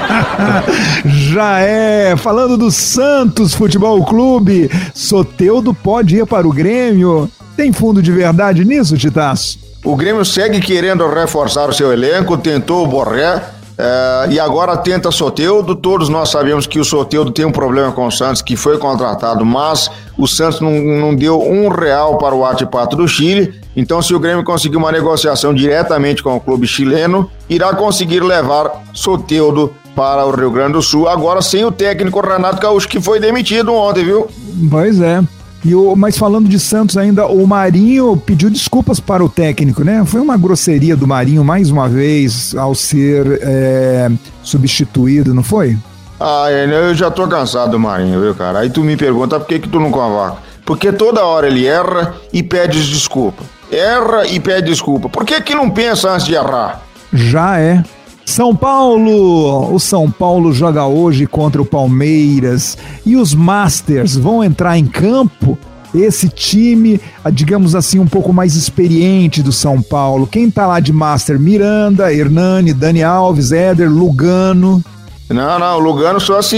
Já 1.05 1.61
é, 1.61 2.16
falando 2.16 2.57
do 2.57 2.71
Santos 2.71 3.55
Futebol 3.55 4.05
Clube, 4.05 4.71
Soteudo 4.95 5.73
pode 5.75 6.16
ir 6.16 6.26
para 6.26 6.47
o 6.47 6.52
Grêmio. 6.52 7.31
Tem 7.57 7.73
fundo 7.73 8.02
de 8.02 8.12
verdade 8.12 8.64
nisso, 8.64 8.97
Titaço? 8.97 9.59
O 9.85 9.97
Grêmio 9.97 10.25
segue 10.25 10.61
querendo 10.61 11.07
reforçar 11.09 11.69
o 11.69 11.73
seu 11.73 11.93
elenco, 11.93 12.37
tentou 12.37 12.85
o 12.85 12.87
Borré, 12.88 13.40
é, 13.78 14.26
e 14.31 14.40
agora 14.40 14.76
tenta 14.76 15.11
Soteudo. 15.11 15.75
Todos 15.75 16.09
nós 16.09 16.31
sabemos 16.31 16.66
que 16.66 16.78
o 16.78 16.85
Soteudo 16.85 17.31
tem 17.31 17.45
um 17.45 17.52
problema 17.52 17.93
com 17.93 18.07
o 18.07 18.11
Santos, 18.11 18.43
que 18.43 18.57
foi 18.57 18.78
contratado, 18.78 19.45
mas 19.45 19.90
o 20.16 20.26
Santos 20.26 20.61
não, 20.61 20.73
não 20.73 21.14
deu 21.14 21.40
um 21.40 21.69
real 21.69 22.19
para 22.19 22.35
o 22.35 22.45
Atipato 22.45 22.97
do 22.97 23.07
Chile. 23.07 23.55
Então, 23.76 24.00
se 24.00 24.14
o 24.14 24.19
Grêmio 24.19 24.43
conseguir 24.43 24.76
uma 24.76 24.90
negociação 24.90 25.55
diretamente 25.55 26.23
com 26.23 26.35
o 26.35 26.40
clube 26.40 26.66
chileno, 26.66 27.31
irá 27.49 27.75
conseguir 27.75 28.21
levar 28.21 28.83
Soteudo 28.95 29.73
para 29.97 30.26
o 30.26 30.31
Rio 30.31 30.50
Grande 30.50 30.75
do 30.75 30.83
Sul, 30.83 31.09
agora 31.09 31.41
sem 31.41 31.65
o 31.65 31.73
técnico 31.73 32.21
Renato 32.21 32.61
Gaúcho, 32.61 32.87
que 32.87 33.00
foi 33.00 33.19
demitido 33.19 33.73
ontem, 33.73 34.05
viu? 34.05 34.29
Pois 34.71 35.00
é. 35.00 35.25
E 35.65 35.75
o, 35.75 35.97
mas 35.97 36.19
falando 36.19 36.49
de 36.49 36.61
Santos 36.61 36.99
ainda, 36.99 37.26
o 37.26 37.47
Marinho 37.47 38.15
pediu 38.17 38.50
desculpas 38.50 39.00
para 39.00 39.25
o 39.25 39.29
técnico, 39.29 39.83
né? 39.83 40.05
Foi 40.05 40.21
uma 40.21 40.37
grosseria 40.37 40.95
do 40.95 41.07
Marinho 41.07 41.43
mais 41.43 41.71
uma 41.71 41.88
vez 41.88 42.55
ao 42.55 42.75
ser 42.75 43.41
é, 43.43 44.11
substituído, 44.43 45.35
não 45.35 45.43
foi? 45.43 45.76
Ah, 46.21 46.50
eu 46.50 46.95
já 46.95 47.11
tô 47.11 47.26
cansado 47.26 47.73
do 47.73 47.81
Marinho, 47.81 48.21
viu, 48.21 48.35
cara? 48.35 48.61
Aí 48.61 48.71
tu 48.71 48.83
me 48.83 48.97
pergunta 48.97 49.41
por 49.41 49.49
que, 49.49 49.59
que 49.59 49.69
tu 49.69 49.81
não 49.81 49.91
convoca? 49.91 50.37
Porque 50.65 50.93
toda 50.93 51.25
hora 51.25 51.47
ele 51.47 51.67
erra 51.67 52.15
e 52.33 52.43
pede 52.43 52.87
desculpa. 52.91 53.43
Erra 53.73 54.26
e 54.26 54.38
pede 54.38 54.69
desculpa. 54.69 55.09
Por 55.09 55.25
que 55.25 55.41
que 55.41 55.55
não 55.55 55.71
pensa 55.71 56.11
antes 56.11 56.26
de 56.26 56.35
errar? 56.35 56.83
Já 57.12 57.59
é. 57.59 57.83
São 58.26 58.54
Paulo! 58.54 59.73
O 59.73 59.78
São 59.78 60.11
Paulo 60.11 60.52
joga 60.52 60.85
hoje 60.85 61.26
contra 61.26 61.62
o 61.62 61.64
Palmeiras 61.64 62.76
e 63.06 63.16
os 63.16 63.33
Masters 63.33 64.16
vão 64.16 64.42
entrar 64.42 64.76
em 64.76 64.85
campo. 64.85 65.56
Esse 65.95 66.28
time, 66.28 67.00
digamos 67.33 67.75
assim, 67.75 67.99
um 68.00 68.06
pouco 68.06 68.33
mais 68.33 68.56
experiente 68.56 69.42
do 69.42 69.52
São 69.52 69.80
Paulo. 69.80 70.26
Quem 70.26 70.50
tá 70.50 70.66
lá 70.66 70.80
de 70.80 70.92
Master? 70.92 71.38
Miranda, 71.38 72.12
Hernani, 72.12 72.75
Dani 72.75 73.02
Alves, 73.02 73.52
Éder, 73.52 73.88
Lugano. 73.88 74.85
Não, 75.30 75.59
não, 75.59 75.76
o 75.76 75.80
Lugano 75.80 76.21
só 76.21 76.42
se 76.42 76.56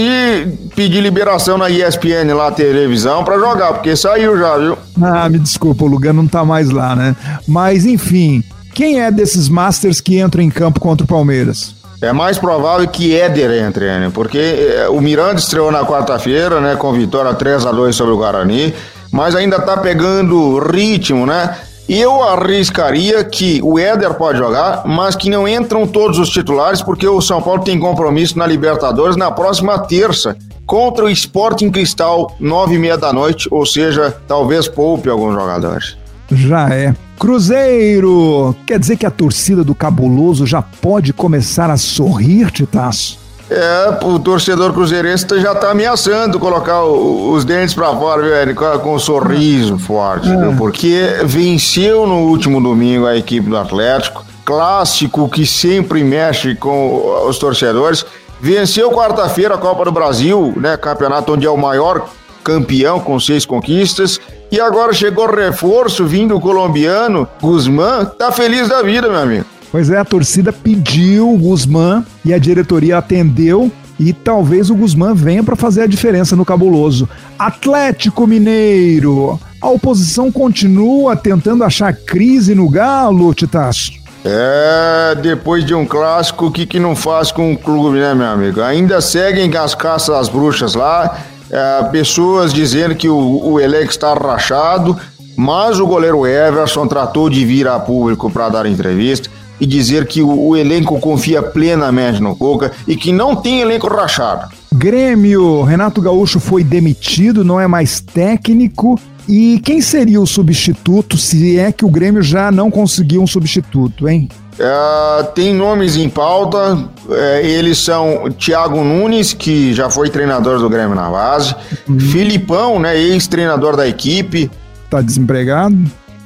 pedir 0.75 1.01
liberação 1.01 1.57
na 1.57 1.69
ESPN 1.69 2.33
lá, 2.35 2.51
televisão, 2.51 3.23
para 3.23 3.39
jogar, 3.39 3.73
porque 3.73 3.95
saiu 3.95 4.37
já, 4.37 4.57
viu? 4.57 4.77
Ah, 5.01 5.29
me 5.29 5.39
desculpa, 5.39 5.85
o 5.85 5.87
Lugano 5.87 6.23
não 6.23 6.29
tá 6.29 6.43
mais 6.43 6.69
lá, 6.69 6.95
né? 6.95 7.15
Mas, 7.47 7.85
enfim, 7.85 8.43
quem 8.79 9.01
é 9.01 9.11
desses 9.11 9.49
Masters 9.49 9.99
que 9.99 10.21
entram 10.21 10.41
em 10.41 10.49
campo 10.49 10.79
contra 10.79 11.03
o 11.03 11.07
Palmeiras? 11.07 11.75
É 12.01 12.13
mais 12.13 12.37
provável 12.37 12.87
que 12.87 13.13
Éder 13.13 13.65
entre, 13.67 13.83
né? 13.83 14.09
Porque 14.13 14.37
eh, 14.37 14.87
o 14.87 15.01
Miranda 15.01 15.37
estreou 15.37 15.69
na 15.69 15.83
quarta-feira, 15.83 16.61
né? 16.61 16.77
Com 16.77 16.93
vitória 16.93 17.33
3 17.33 17.65
a 17.65 17.73
2 17.73 17.93
sobre 17.93 18.13
o 18.13 18.17
Guarani, 18.17 18.73
mas 19.11 19.35
ainda 19.35 19.59
tá 19.59 19.75
pegando 19.75 20.59
ritmo, 20.59 21.25
né? 21.25 21.57
E 21.89 21.99
eu 21.99 22.23
arriscaria 22.23 23.21
que 23.21 23.59
o 23.61 23.77
Éder 23.77 24.13
pode 24.13 24.37
jogar, 24.37 24.83
mas 24.85 25.13
que 25.13 25.29
não 25.29 25.45
entram 25.45 25.85
todos 25.85 26.17
os 26.17 26.29
titulares, 26.29 26.81
porque 26.81 27.05
o 27.05 27.19
São 27.19 27.41
Paulo 27.41 27.61
tem 27.61 27.77
compromisso 27.77 28.39
na 28.39 28.47
Libertadores 28.47 29.17
na 29.17 29.29
próxima 29.29 29.77
terça 29.77 30.37
contra 30.65 31.03
o 31.03 31.09
Sporting 31.09 31.69
Cristal, 31.69 32.33
nove 32.39 32.75
e 32.75 32.79
meia 32.79 32.97
da 32.97 33.11
noite, 33.11 33.49
ou 33.51 33.65
seja, 33.65 34.15
talvez 34.25 34.69
poupe 34.69 35.09
alguns 35.09 35.33
jogadores. 35.33 35.97
Já 36.31 36.69
é. 36.69 36.93
Cruzeiro! 37.17 38.55
Quer 38.65 38.79
dizer 38.79 38.97
que 38.97 39.05
a 39.05 39.11
torcida 39.11 39.63
do 39.63 39.75
Cabuloso 39.75 40.45
já 40.45 40.61
pode 40.61 41.11
começar 41.11 41.69
a 41.69 41.77
sorrir, 41.77 42.49
Titaço? 42.51 43.19
É, 43.49 43.99
o 44.03 44.19
torcedor 44.19 44.71
cruzeirense 44.73 45.25
já 45.39 45.55
tá 45.55 45.71
ameaçando 45.71 46.39
colocar 46.39 46.83
o, 46.83 47.31
os 47.31 47.43
dentes 47.43 47.73
para 47.73 47.87
fora, 47.95 48.21
velho, 48.21 48.53
com, 48.53 48.79
com 48.79 48.95
um 48.95 48.99
sorriso 48.99 49.79
forte, 49.79 50.29
é. 50.29 50.55
porque 50.55 51.17
venceu 51.25 52.05
no 52.05 52.27
último 52.27 52.61
domingo 52.61 53.07
a 53.07 53.17
equipe 53.17 53.49
do 53.49 53.57
Atlético, 53.57 54.23
clássico 54.45 55.27
que 55.27 55.47
sempre 55.47 56.03
mexe 56.03 56.53
com 56.55 57.25
os 57.27 57.39
torcedores. 57.39 58.05
Venceu 58.39 58.91
quarta-feira 58.91 59.55
a 59.55 59.57
Copa 59.57 59.83
do 59.83 59.91
Brasil, 59.91 60.53
né, 60.55 60.77
campeonato 60.77 61.33
onde 61.33 61.45
é 61.45 61.49
o 61.49 61.57
maior 61.57 62.07
campeão 62.49 62.99
com 62.99 63.19
seis 63.19 63.45
conquistas. 63.45 64.19
E 64.51 64.59
agora 64.59 64.91
chegou 64.91 65.29
reforço 65.29 66.05
vindo 66.05 66.35
o 66.35 66.41
colombiano, 66.41 67.27
Guzmán, 67.39 68.05
tá 68.05 68.31
feliz 68.31 68.67
da 68.67 68.81
vida, 68.81 69.07
meu 69.07 69.19
amigo. 69.19 69.45
Pois 69.71 69.91
é, 69.91 69.97
a 69.99 70.05
torcida 70.05 70.51
pediu 70.51 71.31
o 71.31 71.37
Guzmán 71.37 72.03
e 72.25 72.33
a 72.33 72.39
diretoria 72.39 72.97
atendeu 72.97 73.71
e 73.99 74.11
talvez 74.11 74.71
o 74.71 74.75
Guzmán 74.75 75.13
venha 75.13 75.43
para 75.43 75.55
fazer 75.55 75.83
a 75.83 75.87
diferença 75.87 76.35
no 76.35 76.43
cabuloso. 76.43 77.07
Atlético 77.37 78.25
Mineiro. 78.25 79.39
A 79.61 79.69
oposição 79.69 80.31
continua 80.31 81.15
tentando 81.15 81.63
achar 81.63 81.93
crise 81.93 82.55
no 82.55 82.67
Galo, 82.67 83.31
Titaço. 83.35 83.99
É, 84.25 85.15
depois 85.21 85.63
de 85.63 85.73
um 85.73 85.85
clássico, 85.85 86.47
o 86.47 86.51
que, 86.51 86.65
que 86.65 86.79
não 86.79 86.95
faz 86.95 87.31
com 87.31 87.53
o 87.53 87.57
clube, 87.57 87.99
né, 87.99 88.13
meu 88.13 88.27
amigo? 88.27 88.61
Ainda 88.61 88.99
seguem 88.99 89.55
as 89.55 89.75
caças 89.75 90.15
das 90.15 90.29
bruxas 90.29 90.75
lá 90.75 91.17
é, 91.51 91.83
pessoas 91.91 92.53
dizendo 92.53 92.95
que 92.95 93.09
o, 93.09 93.41
o 93.43 93.59
elenco 93.59 93.91
está 93.91 94.13
rachado, 94.13 94.97
mas 95.35 95.79
o 95.79 95.87
goleiro 95.87 96.27
Everson 96.27 96.87
tratou 96.87 97.29
de 97.29 97.45
vir 97.45 97.67
a 97.67 97.79
público 97.79 98.29
para 98.29 98.49
dar 98.49 98.65
entrevista 98.65 99.29
e 99.59 99.65
dizer 99.65 100.07
que 100.07 100.21
o, 100.21 100.47
o, 100.47 100.55
elenco 100.55 100.99
confia 100.99 101.41
plenamente 101.41 102.21
no 102.21 102.35
Cuca 102.35 102.71
e 102.87 102.95
que 102.95 103.11
não 103.11 103.35
tem 103.35 103.61
elenco 103.61 103.87
rachado. 103.87 104.49
Grêmio, 104.73 105.63
Renato 105.63 106.01
Gaúcho 106.01 106.39
foi 106.39 106.63
demitido, 106.63 107.43
não 107.43 107.59
é 107.59 107.67
mais 107.67 107.99
técnico. 107.99 108.99
E 109.27 109.59
quem 109.59 109.81
seria 109.81 110.21
o 110.21 110.25
substituto 110.25 111.17
se 111.17 111.59
é 111.59 111.71
que 111.71 111.85
o 111.85 111.89
Grêmio 111.89 112.21
já 112.21 112.51
não 112.51 112.71
conseguiu 112.71 113.21
um 113.21 113.27
substituto, 113.27 114.07
hein? 114.07 114.29
É, 114.59 115.23
tem 115.33 115.53
nomes 115.53 115.95
em 115.95 116.09
pauta, 116.09 116.77
é, 117.09 117.47
eles 117.47 117.77
são 117.77 118.29
Thiago 118.37 118.83
Nunes, 118.83 119.31
que 119.31 119.73
já 119.73 119.89
foi 119.89 120.09
treinador 120.09 120.59
do 120.59 120.69
Grêmio 120.69 120.93
na 120.93 121.09
base, 121.09 121.55
uhum. 121.87 121.97
Filipão, 121.97 122.77
né, 122.77 122.99
ex-treinador 122.99 123.77
da 123.77 123.87
equipe. 123.87 124.51
Tá 124.89 125.01
desempregado? 125.01 125.77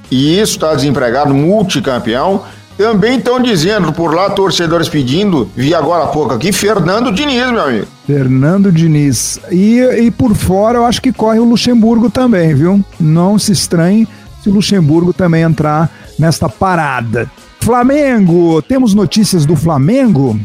Isso, 0.10 0.58
tá 0.58 0.74
desempregado, 0.74 1.34
multicampeão. 1.34 2.42
Também 2.76 3.20
estão 3.20 3.40
dizendo 3.40 3.94
por 3.94 4.16
lá, 4.16 4.32
torcedores 4.32 4.90
pedindo, 4.90 5.48
vi 5.56 5.76
agora 5.76 6.06
há 6.06 6.08
pouco 6.08 6.34
aqui, 6.34 6.52
Fernando 6.52 7.12
Diniz, 7.12 7.52
meu 7.52 7.62
amigo. 7.62 7.88
Fernando 8.08 8.72
Diniz. 8.72 9.40
E, 9.52 9.80
e 9.80 10.10
por 10.10 10.34
fora 10.34 10.80
eu 10.80 10.86
acho 10.86 11.00
que 11.00 11.14
corre 11.14 11.38
o 11.38 11.44
Luxemburgo 11.44 12.10
também, 12.10 12.56
viu? 12.56 12.84
Não 13.00 13.38
se 13.38 13.52
estranhe 13.52 14.08
se 14.42 14.50
o 14.50 14.54
Luxemburgo 14.54 15.14
também 15.14 15.44
entrar 15.44 15.90
nesta 16.18 16.50
parada. 16.50 17.30
Flamengo, 17.64 18.62
temos 18.62 18.94
notícias 18.94 19.46
do 19.46 19.56
Flamengo? 19.56 20.38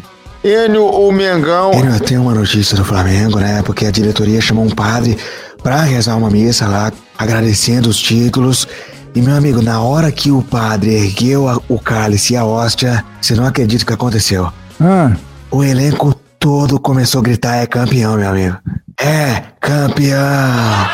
Enio, 0.45 0.87
o 0.87 1.11
Mengão. 1.11 1.73
Enio, 1.73 1.95
eu 1.95 2.01
tenho 2.01 2.23
uma 2.23 2.33
notícia 2.33 2.77
do 2.77 2.85
Flamengo, 2.85 3.41
né? 3.41 3.61
Porque 3.63 3.87
a 3.87 3.91
diretoria 3.91 4.41
chamou 4.41 4.65
um 4.65 4.71
padre 4.71 5.19
para 5.61 5.83
rezar 5.83 6.17
uma 6.17 6.31
missa 6.31 6.69
lá, 6.69 6.93
agradecendo 7.19 7.89
os 7.89 7.99
títulos. 7.99 8.69
E 9.17 9.21
meu 9.21 9.35
amigo, 9.35 9.61
na 9.61 9.81
hora 9.81 10.13
que 10.13 10.31
o 10.31 10.43
padre 10.43 10.95
ergueu 10.95 11.49
a, 11.49 11.61
o 11.69 11.81
cálice 11.81 12.35
e 12.35 12.37
a 12.37 12.45
hóstia, 12.45 13.05
você 13.21 13.35
não 13.35 13.45
acredita 13.45 13.83
o 13.83 13.87
que 13.89 13.95
aconteceu. 13.95 14.53
Ah, 14.81 15.11
O 15.51 15.65
elenco 15.65 16.15
todo 16.39 16.79
começou 16.79 17.19
a 17.19 17.25
gritar: 17.25 17.57
é 17.57 17.67
campeão, 17.67 18.17
meu 18.17 18.31
amigo. 18.31 18.57
É 19.01 19.43
campeão! 19.61 20.87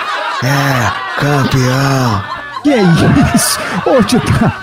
É 0.43 1.21
campeão! 1.21 2.23
que 2.62 2.73
é 2.73 2.83
isso? 3.35 3.59
Ô, 3.85 4.02
Tita... 4.02 4.54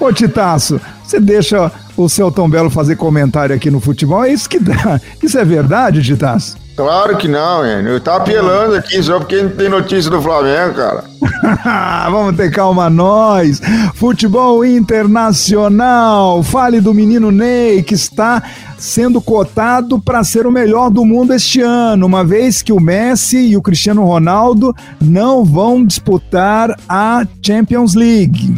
Ô, 0.00 0.10
Titaço, 0.10 0.80
você 1.04 1.20
deixa 1.20 1.70
o 1.94 2.08
seu 2.08 2.32
Tom 2.32 2.48
Belo 2.48 2.70
fazer 2.70 2.96
comentário 2.96 3.54
aqui 3.54 3.70
no 3.70 3.80
futebol? 3.80 4.24
É 4.24 4.32
isso 4.32 4.48
que 4.48 4.58
dá. 4.58 4.98
Isso 5.22 5.38
é 5.38 5.44
verdade, 5.44 6.02
Titaço? 6.02 6.56
Claro 6.74 7.18
que 7.18 7.28
não, 7.28 7.66
Enio. 7.66 7.92
Eu 7.92 8.00
tá 8.00 8.16
apelando 8.16 8.74
aqui 8.74 9.02
só 9.02 9.18
porque 9.18 9.42
não 9.42 9.50
tem 9.50 9.68
notícia 9.68 10.10
do 10.10 10.22
Flamengo, 10.22 10.74
cara. 10.74 11.04
Vamos 12.10 12.34
ter 12.34 12.50
calma 12.50 12.88
nós. 12.88 13.60
Futebol 13.94 14.64
internacional. 14.64 16.42
Fale 16.42 16.80
do 16.80 16.94
menino 16.94 17.30
Ney 17.30 17.82
que 17.82 17.92
está 17.92 18.42
sendo 18.78 19.20
cotado 19.20 20.00
para 20.00 20.24
ser 20.24 20.46
o 20.46 20.50
melhor 20.50 20.88
do 20.88 21.04
mundo 21.04 21.34
este 21.34 21.60
ano, 21.60 22.06
uma 22.06 22.24
vez 22.24 22.62
que 22.62 22.72
o 22.72 22.80
Messi 22.80 23.36
e 23.36 23.56
o 23.58 23.60
Cristiano 23.60 24.02
Ronaldo 24.02 24.74
não 24.98 25.44
vão 25.44 25.84
disputar 25.84 26.74
a 26.88 27.26
Champions 27.42 27.94
League. 27.94 28.54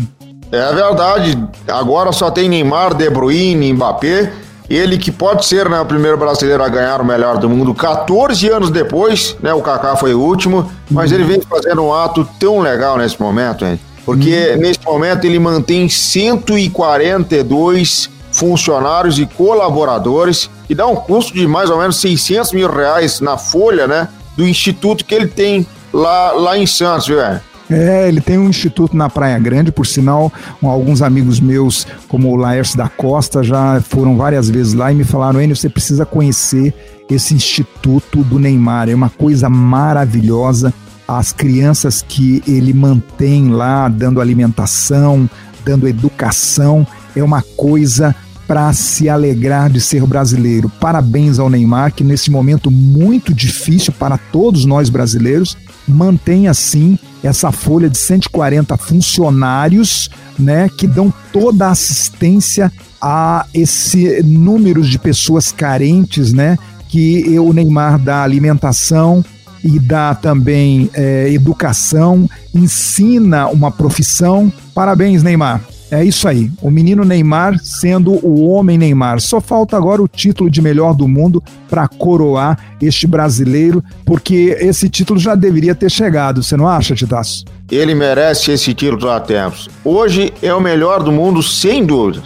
É 0.52 0.74
verdade. 0.74 1.42
Agora 1.66 2.12
só 2.12 2.30
tem 2.30 2.48
Neymar, 2.48 2.94
De 2.94 3.08
Bruyne, 3.08 3.72
Mbappé. 3.72 4.30
Ele 4.68 4.98
que 4.98 5.10
pode 5.10 5.46
ser 5.46 5.68
né, 5.68 5.80
o 5.80 5.86
primeiro 5.86 6.16
brasileiro 6.16 6.62
a 6.62 6.68
ganhar 6.68 7.00
o 7.00 7.04
melhor 7.04 7.38
do 7.38 7.48
mundo 7.48 7.74
14 7.74 8.48
anos 8.48 8.70
depois, 8.70 9.36
né? 9.42 9.52
O 9.52 9.60
Kaká 9.60 9.96
foi 9.96 10.14
o 10.14 10.20
último, 10.20 10.70
mas 10.90 11.10
ele 11.10 11.24
vem 11.24 11.40
fazendo 11.40 11.82
um 11.82 11.92
ato 11.92 12.28
tão 12.38 12.60
legal 12.60 12.96
nesse 12.96 13.20
momento, 13.20 13.64
hein? 13.64 13.80
Porque 14.04 14.56
nesse 14.56 14.80
momento 14.84 15.24
ele 15.24 15.38
mantém 15.38 15.88
142 15.88 18.10
funcionários 18.30 19.18
e 19.18 19.26
colaboradores 19.26 20.50
e 20.68 20.74
dá 20.74 20.86
um 20.86 20.96
custo 20.96 21.34
de 21.34 21.46
mais 21.46 21.70
ou 21.70 21.78
menos 21.78 21.96
600 21.96 22.52
mil 22.52 22.70
reais 22.70 23.20
na 23.20 23.36
folha, 23.36 23.86
né? 23.86 24.08
Do 24.36 24.46
instituto 24.46 25.04
que 25.04 25.14
ele 25.14 25.28
tem 25.28 25.66
lá, 25.92 26.32
lá 26.32 26.56
em 26.56 26.66
Santos, 26.66 27.06
viu? 27.06 27.20
é? 27.20 27.40
É, 27.74 28.08
ele 28.08 28.20
tem 28.20 28.38
um 28.38 28.48
instituto 28.48 28.96
na 28.96 29.08
Praia 29.08 29.38
Grande, 29.38 29.72
por 29.72 29.86
sinal, 29.86 30.32
alguns 30.62 31.02
amigos 31.02 31.40
meus, 31.40 31.86
como 32.08 32.30
o 32.30 32.36
Laércio 32.36 32.76
da 32.76 32.88
Costa, 32.88 33.42
já 33.42 33.80
foram 33.80 34.16
várias 34.16 34.48
vezes 34.48 34.74
lá 34.74 34.92
e 34.92 34.94
me 34.94 35.04
falaram, 35.04 35.40
Enio, 35.40 35.56
você 35.56 35.68
precisa 35.68 36.04
conhecer 36.04 36.74
esse 37.10 37.34
instituto 37.34 38.22
do 38.24 38.38
Neymar, 38.38 38.88
é 38.88 38.94
uma 38.94 39.10
coisa 39.10 39.48
maravilhosa. 39.48 40.72
As 41.06 41.32
crianças 41.32 42.02
que 42.06 42.42
ele 42.46 42.72
mantém 42.72 43.50
lá, 43.50 43.88
dando 43.88 44.20
alimentação, 44.20 45.28
dando 45.64 45.88
educação, 45.88 46.86
é 47.14 47.22
uma 47.22 47.42
coisa 47.56 48.14
para 48.46 48.72
se 48.72 49.08
alegrar 49.08 49.70
de 49.70 49.80
ser 49.80 50.04
brasileiro. 50.06 50.68
Parabéns 50.80 51.38
ao 51.38 51.48
Neymar, 51.48 51.92
que 51.92 52.04
nesse 52.04 52.30
momento 52.30 52.70
muito 52.70 53.32
difícil 53.32 53.92
para 53.92 54.18
todos 54.18 54.64
nós 54.64 54.90
brasileiros, 54.90 55.56
mantém 55.86 56.48
assim 56.48 56.98
essa 57.22 57.52
folha 57.52 57.88
de 57.88 57.98
140 57.98 58.76
funcionários, 58.76 60.10
né, 60.38 60.68
que 60.68 60.86
dão 60.86 61.12
toda 61.32 61.68
a 61.68 61.70
assistência 61.70 62.72
a 63.00 63.46
esse 63.54 64.22
número 64.22 64.82
de 64.82 64.98
pessoas 64.98 65.52
carentes, 65.52 66.32
né, 66.32 66.58
que 66.88 67.38
o 67.38 67.52
Neymar 67.52 67.98
dá 67.98 68.22
alimentação 68.22 69.24
e 69.64 69.78
dá 69.78 70.14
também 70.14 70.90
eh, 70.92 71.32
educação, 71.32 72.28
ensina 72.52 73.48
uma 73.48 73.70
profissão. 73.70 74.52
Parabéns, 74.74 75.22
Neymar. 75.22 75.62
É 75.92 76.02
isso 76.02 76.26
aí. 76.26 76.50
O 76.62 76.70
menino 76.70 77.04
Neymar 77.04 77.58
sendo 77.62 78.12
o 78.26 78.48
homem 78.48 78.78
Neymar. 78.78 79.20
Só 79.20 79.42
falta 79.42 79.76
agora 79.76 80.00
o 80.00 80.08
título 80.08 80.50
de 80.50 80.62
melhor 80.62 80.94
do 80.94 81.06
mundo 81.06 81.44
para 81.68 81.86
coroar 81.86 82.58
este 82.80 83.06
brasileiro, 83.06 83.84
porque 84.02 84.56
esse 84.58 84.88
título 84.88 85.20
já 85.20 85.34
deveria 85.34 85.74
ter 85.74 85.90
chegado. 85.90 86.42
Você 86.42 86.56
não 86.56 86.66
acha, 86.66 86.94
Titaço? 86.94 87.44
Ele 87.70 87.94
merece 87.94 88.52
esse 88.52 88.72
título 88.72 89.10
há 89.10 89.20
tempos. 89.20 89.68
Hoje 89.84 90.32
é 90.40 90.54
o 90.54 90.62
melhor 90.62 91.02
do 91.02 91.12
mundo, 91.12 91.42
sem 91.42 91.84
dúvida. 91.84 92.22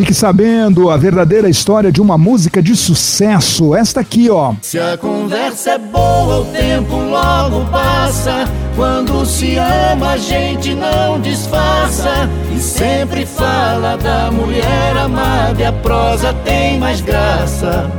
Fique 0.00 0.14
sabendo 0.14 0.88
a 0.88 0.96
verdadeira 0.96 1.46
história 1.50 1.92
de 1.92 2.00
uma 2.00 2.16
música 2.16 2.62
de 2.62 2.74
sucesso. 2.74 3.74
Esta 3.74 4.00
aqui, 4.00 4.30
ó. 4.30 4.54
Se 4.62 4.78
a 4.78 4.96
conversa 4.96 5.72
é 5.72 5.78
boa, 5.78 6.40
o 6.40 6.44
tempo 6.46 6.96
logo 6.96 7.66
passa. 7.70 8.48
Quando 8.74 9.26
se 9.26 9.56
ama, 9.56 10.12
a 10.12 10.16
gente 10.16 10.72
não 10.72 11.20
disfarça. 11.20 12.30
E 12.50 12.58
sempre 12.58 13.26
fala 13.26 13.98
da 13.98 14.30
mulher 14.30 14.96
amada. 14.96 15.60
E 15.60 15.66
a 15.66 15.72
prosa 15.72 16.32
tem 16.46 16.78
mais 16.78 17.02
graça. 17.02 17.92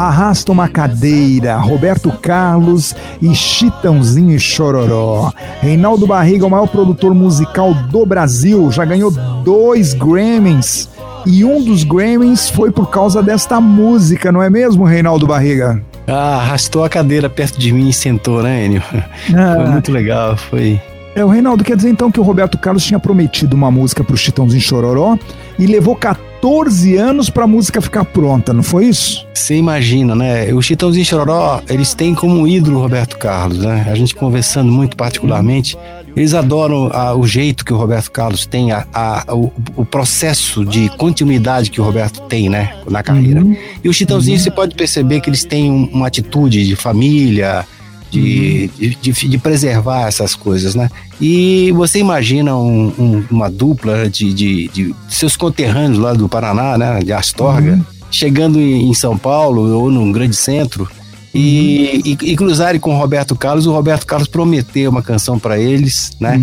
Arrasta 0.00 0.50
uma 0.50 0.66
cadeira, 0.66 1.56
Roberto 1.58 2.10
Carlos 2.22 2.96
e 3.20 3.34
Chitãozinho 3.34 4.34
e 4.34 4.40
Chororó. 4.40 5.30
Reinaldo 5.60 6.06
Barriga, 6.06 6.46
o 6.46 6.50
maior 6.50 6.66
produtor 6.68 7.14
musical 7.14 7.74
do 7.74 8.06
Brasil, 8.06 8.70
já 8.72 8.82
ganhou 8.86 9.10
dois 9.44 9.92
Grammys. 9.92 10.88
E 11.26 11.44
um 11.44 11.62
dos 11.62 11.84
Grammys 11.84 12.48
foi 12.48 12.70
por 12.70 12.88
causa 12.88 13.22
desta 13.22 13.60
música, 13.60 14.32
não 14.32 14.42
é 14.42 14.48
mesmo, 14.48 14.84
Reinaldo 14.84 15.26
Barriga? 15.26 15.82
Ah, 16.08 16.36
arrastou 16.36 16.82
a 16.82 16.88
cadeira 16.88 17.28
perto 17.28 17.60
de 17.60 17.70
mim 17.70 17.90
e 17.90 17.92
sentou, 17.92 18.42
né, 18.42 18.64
Enio? 18.64 18.80
Foi 18.80 19.02
Ah, 19.36 19.70
muito 19.70 19.92
legal, 19.92 20.34
foi. 20.34 20.80
é, 21.14 21.22
o 21.22 21.28
Reinaldo 21.28 21.62
quer 21.62 21.76
dizer 21.76 21.90
então 21.90 22.10
que 22.10 22.18
o 22.18 22.22
Roberto 22.22 22.56
Carlos 22.56 22.84
tinha 22.86 22.98
prometido 22.98 23.54
uma 23.54 23.70
música 23.70 24.02
pro 24.02 24.16
Chitãozinho 24.16 24.58
e 24.60 24.62
Chororó 24.62 25.18
e 25.58 25.66
levou 25.66 25.94
14 25.94 26.29
anos 26.44 27.28
pra 27.28 27.46
música 27.46 27.80
ficar 27.80 28.04
pronta, 28.04 28.52
não 28.52 28.62
foi 28.62 28.86
isso? 28.86 29.26
Você 29.34 29.56
imagina, 29.56 30.14
né? 30.14 30.52
O 30.54 30.62
Chitãozinho 30.62 31.02
e 31.02 31.04
Chororó, 31.04 31.60
eles 31.68 31.92
têm 31.94 32.14
como 32.14 32.46
ídolo 32.48 32.78
o 32.78 32.82
Roberto 32.82 33.18
Carlos, 33.18 33.58
né? 33.58 33.86
A 33.90 33.94
gente 33.94 34.14
conversando 34.14 34.72
muito 34.72 34.96
particularmente, 34.96 35.76
eles 36.16 36.32
adoram 36.34 36.90
ah, 36.92 37.14
o 37.14 37.26
jeito 37.26 37.64
que 37.64 37.72
o 37.72 37.76
Roberto 37.76 38.10
Carlos 38.10 38.46
tem, 38.46 38.72
a, 38.72 38.86
a- 38.92 39.24
o, 39.34 39.52
o 39.76 39.84
processo 39.84 40.64
de 40.64 40.88
continuidade 40.96 41.70
que 41.70 41.80
o 41.80 41.84
Roberto 41.84 42.20
tem, 42.22 42.48
né? 42.48 42.74
Na 42.88 43.02
carreira. 43.02 43.42
E 43.84 43.88
o 43.88 43.92
Chitãozinho, 43.92 44.38
você 44.38 44.50
pode 44.50 44.74
perceber 44.74 45.20
que 45.20 45.28
eles 45.28 45.44
têm 45.44 45.70
um- 45.70 45.88
uma 45.92 46.06
atitude 46.06 46.66
de 46.66 46.74
família, 46.74 47.66
de, 48.10 48.68
de, 48.78 48.94
de- 48.96 49.28
de 49.28 49.38
preservar 49.38 50.08
essas 50.08 50.34
coisas, 50.34 50.74
né? 50.74 50.90
E 51.20 51.70
você 51.72 51.98
imagina 51.98 52.56
um- 52.56 52.88
um- 52.98 53.24
uma 53.30 53.50
dupla 53.50 54.08
de, 54.08 54.32
de- 54.68 54.68
seus 55.08 55.36
conterrâneos 55.36 55.98
lá 55.98 56.12
do 56.12 56.28
Paraná, 56.28 56.76
né? 56.76 57.00
De 57.00 57.12
Astorga, 57.12 57.80
chegando 58.10 58.58
em, 58.60 58.92
São 58.94 59.16
Paulo 59.16 59.70
ou 59.78 59.90
num 59.90 60.10
grande 60.10 60.34
centro 60.36 60.88
e, 61.34 62.00
e, 62.04 62.32
e 62.32 62.36
cruzarem 62.36 62.80
com 62.80 62.94
o 62.94 62.98
Roberto 62.98 63.36
Carlos. 63.36 63.66
O 63.66 63.72
Roberto 63.72 64.04
Carlos 64.06 64.26
prometeu 64.28 64.90
uma 64.90 65.02
canção 65.02 65.38
para 65.38 65.58
eles, 65.58 66.10
né? 66.18 66.40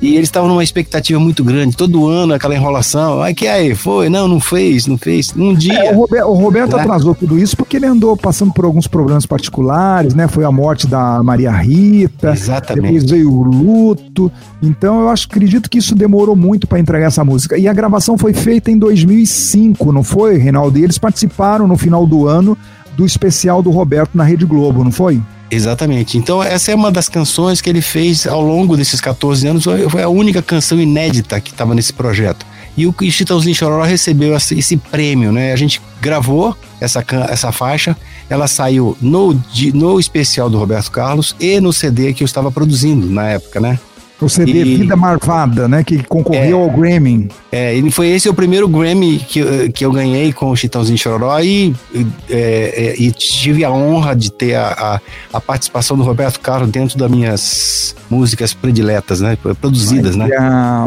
E 0.00 0.14
eles 0.14 0.28
estavam 0.28 0.48
numa 0.48 0.62
expectativa 0.62 1.18
muito 1.18 1.42
grande. 1.42 1.74
Todo 1.76 2.06
ano 2.06 2.34
aquela 2.34 2.54
enrolação. 2.54 3.22
Ai, 3.22 3.32
que 3.32 3.46
aí? 3.48 3.74
Foi? 3.74 4.10
Não, 4.10 4.28
não 4.28 4.38
fez, 4.38 4.86
não 4.86 4.98
fez. 4.98 5.32
Um 5.34 5.54
dia. 5.54 5.72
É, 5.72 5.92
o, 5.92 5.96
Rober- 5.96 6.26
o 6.28 6.34
Roberto 6.34 6.76
Né? 6.76 6.82
atrasou 6.82 7.14
tudo 7.14 7.38
isso 7.38 7.56
porque 7.56 7.78
ele 7.78 7.86
andou 7.86 8.14
passando 8.16 8.52
por 8.52 8.64
alguns 8.66 8.86
problemas 8.86 9.24
particulares, 9.24 10.14
né? 10.14 10.28
Foi 10.28 10.44
a 10.44 10.52
morte 10.52 10.86
da 10.86 11.22
Maria 11.22 11.50
Rita, 11.50 12.32
Exatamente. 12.32 12.82
depois 12.84 13.10
veio 13.10 13.32
o 13.32 13.42
luto. 13.42 14.30
Então 14.62 15.00
eu 15.00 15.08
acho, 15.08 15.26
acredito 15.30 15.70
que 15.70 15.78
isso 15.78 15.94
demorou 15.94 16.36
muito 16.36 16.66
para 16.66 16.78
entregar 16.78 17.06
essa 17.06 17.24
música. 17.24 17.56
E 17.56 17.66
a 17.66 17.72
gravação 17.72 18.18
foi 18.18 18.34
feita 18.34 18.70
em 18.70 18.78
2005, 18.78 19.92
não 19.92 20.02
foi, 20.02 20.36
Reinaldo? 20.36 20.78
E 20.78 20.84
eles 20.84 20.98
participaram 20.98 21.66
no 21.66 21.76
final 21.76 22.06
do 22.06 22.26
ano 22.28 22.56
do 22.96 23.04
especial 23.04 23.62
do 23.62 23.70
Roberto 23.70 24.10
na 24.14 24.24
Rede 24.24 24.44
Globo, 24.46 24.82
não 24.84 24.90
foi? 24.92 25.20
Exatamente. 25.50 26.18
Então, 26.18 26.42
essa 26.42 26.72
é 26.72 26.74
uma 26.74 26.90
das 26.90 27.08
canções 27.08 27.60
que 27.60 27.70
ele 27.70 27.80
fez 27.80 28.26
ao 28.26 28.40
longo 28.40 28.76
desses 28.76 29.00
14 29.00 29.46
anos. 29.46 29.64
Foi 29.90 30.02
a 30.02 30.08
única 30.08 30.42
canção 30.42 30.80
inédita 30.80 31.40
que 31.40 31.50
estava 31.50 31.74
nesse 31.74 31.92
projeto. 31.92 32.44
E 32.76 32.86
o 32.86 32.94
Chitãozinho 33.10 33.54
Chororó 33.54 33.84
recebeu 33.84 34.36
esse, 34.36 34.76
prêmio, 34.76 35.32
né? 35.32 35.52
A 35.52 35.56
gente 35.56 35.80
gravou 36.00 36.54
essa, 36.78 37.02
essa 37.30 37.50
faixa, 37.50 37.96
ela 38.28 38.46
saiu 38.46 38.96
no, 39.00 39.40
no 39.72 39.98
especial 39.98 40.50
do 40.50 40.58
Roberto 40.58 40.90
Carlos 40.90 41.34
e 41.40 41.58
no 41.58 41.72
CD 41.72 42.12
que 42.12 42.22
eu 42.22 42.26
estava 42.26 42.50
produzindo 42.50 43.08
na 43.08 43.28
época, 43.30 43.60
né? 43.60 43.78
O 44.20 44.28
CD 44.30 44.52
E- 44.64 44.76
Vida 44.78 44.96
Marvada, 44.96 45.68
né? 45.68 45.84
Que 45.84 46.02
concorreu 46.02 46.58
É. 46.58 46.62
ao 46.62 46.70
Grammy. 46.70 47.28
É, 47.52 47.76
ele 47.76 47.90
foi 47.90 48.08
esse 48.08 48.28
o 48.28 48.34
primeiro 48.34 48.66
Grammy 48.66 49.18
que, 49.18 49.40
eu- 49.40 49.70
que 49.70 49.84
eu 49.84 49.92
ganhei 49.92 50.32
com 50.32 50.50
o 50.50 50.56
Chitãozinho 50.56 50.96
Chororó 50.96 51.38
e, 51.40 51.74
é, 52.30 52.94
é, 52.94 52.94
e 52.98 53.12
tive 53.12 53.62
a 53.64 53.70
honra 53.70 54.16
de 54.16 54.32
ter 54.32 54.54
a, 54.54 55.00
a, 55.32 55.36
a 55.36 55.40
participação 55.40 55.96
do 55.98 56.02
Roberto 56.02 56.40
Carlos 56.40 56.70
dentro 56.70 56.96
das 56.98 57.10
minhas 57.10 57.94
músicas 58.08 58.54
prediletas, 58.54 59.20
né? 59.20 59.36
Produzidas, 59.60 60.16
né? 60.16 60.28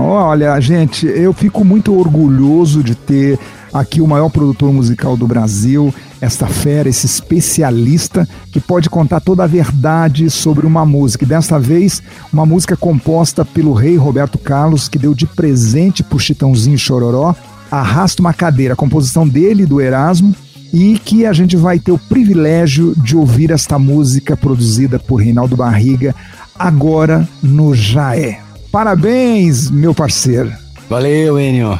Olha, 0.02 0.60
gente, 0.60 1.06
eu 1.06 1.32
fico 1.34 1.64
muito 1.64 1.98
orgulhoso 1.98 2.82
de 2.84 2.96
ter 2.96 3.38
aqui 3.74 4.02
o 4.02 4.08
maior 4.08 4.30
produtor 4.30 4.72
musical 4.72 5.16
do 5.16 5.28
Brasil, 5.28 5.94
esta 6.22 6.48
fera, 6.48 6.90
esse 6.90 7.06
especialista 7.06 8.28
que 8.52 8.60
pode 8.60 8.90
contar 8.90 9.20
toda 9.22 9.44
a 9.44 9.48
verdade 9.48 10.30
sobre 10.30 10.66
uma 10.66 10.86
música. 10.86 11.24
E 11.24 11.28
desta 11.28 11.60
vez, 11.60 12.02
uma 12.32 12.46
música 12.46 12.76
composta 12.76 13.46
pelo 13.46 13.74
rei 13.74 13.96
Roberto 13.96 14.38
Carlos, 14.38 14.90
que 14.90 15.00
deu 15.00 15.14
de 15.14 15.26
presente 15.26 16.04
pro 16.04 16.20
Chitãozinho 16.20 16.78
Chororó, 16.78 17.36
Arrasta 17.72 18.22
uma 18.22 18.34
Cadeira, 18.34 18.74
a 18.74 18.78
composição 18.78 19.28
dele 19.28 19.64
e 19.64 19.66
do 19.66 19.80
Erasmo, 19.80 20.36
e 20.74 21.00
que 21.00 21.26
a 21.26 21.34
gente 21.34 21.56
vai 21.56 21.80
ter 21.80 21.92
o 21.92 21.98
privilégio 21.98 22.94
de 22.98 23.16
ouvir 23.16 23.52
esta 23.52 23.80
música 23.80 24.36
produzida 24.36 25.00
por 25.00 25.18
Reinaldo 25.18 25.56
Barriga 25.56 26.16
agora 26.58 27.28
no 27.42 27.74
Jaé. 27.74 28.42
Parabéns, 28.72 29.72
meu 29.72 29.96
parceiro. 29.96 30.52
Valeu, 30.90 31.40
Enio. 31.40 31.78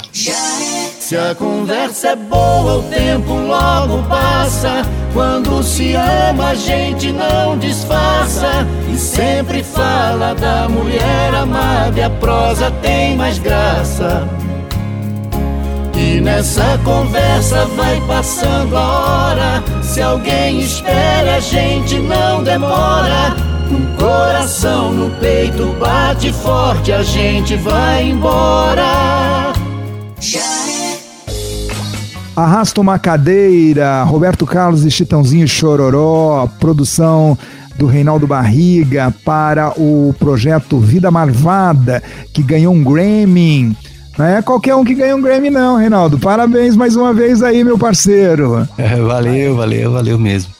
Se 1.10 1.18
a 1.18 1.34
conversa 1.34 2.10
é 2.10 2.16
boa, 2.16 2.78
o 2.78 2.84
tempo 2.84 3.34
logo 3.34 4.04
passa. 4.08 4.86
Quando 5.12 5.64
se 5.64 5.96
ama, 5.96 6.50
a 6.50 6.54
gente 6.54 7.12
não 7.12 7.58
disfarça. 7.58 8.68
E 8.88 8.96
sempre 8.96 9.64
fala 9.64 10.36
da 10.36 10.70
mulher 10.70 11.34
amada, 11.34 12.00
e 12.00 12.04
a 12.04 12.12
prosa 12.12 12.70
tem 12.84 13.18
mais 13.18 13.40
graça. 13.40 14.30
E 15.98 16.22
nessa 16.22 16.80
conversa 16.84 17.66
vai 17.76 18.00
passando 18.02 18.78
a 18.78 19.32
hora. 19.32 19.64
Se 19.82 20.04
alguém 20.04 20.60
espera, 20.60 21.38
a 21.38 21.40
gente 21.40 21.98
não 21.98 22.44
demora. 22.44 23.36
Um 23.72 23.96
coração 23.98 24.94
no 24.94 25.10
peito 25.18 25.76
bate 25.80 26.32
forte, 26.32 26.92
a 26.92 27.02
gente 27.02 27.56
vai 27.56 28.04
embora. 28.04 29.54
Arrasta 32.40 32.80
uma 32.80 32.98
cadeira, 32.98 34.02
Roberto 34.04 34.46
Carlos 34.46 34.86
e 34.86 34.90
Chitãozinho 34.90 35.46
Chororó, 35.46 36.48
produção 36.58 37.38
do 37.78 37.86
Reinaldo 37.86 38.26
Barriga 38.26 39.14
para 39.26 39.74
o 39.78 40.16
projeto 40.18 40.80
Vida 40.80 41.12
Marvada, 41.12 42.02
que 42.32 42.42
ganhou 42.42 42.74
um 42.74 42.82
Grammy. 42.82 43.76
Não 44.18 44.26
é 44.26 44.42
qualquer 44.42 44.74
um 44.74 44.86
que 44.86 44.96
ganha 44.96 45.18
um 45.18 45.22
Grammy, 45.22 45.50
não, 45.50 45.76
Reinaldo. 45.76 46.18
Parabéns 46.18 46.78
mais 46.78 46.96
uma 46.96 47.14
vez 47.14 47.44
aí, 47.44 47.62
meu 47.62 47.78
parceiro. 47.78 48.66
É, 48.78 48.96
valeu, 48.96 49.58
valeu, 49.58 49.92
valeu 49.92 50.18
mesmo. 50.18 50.54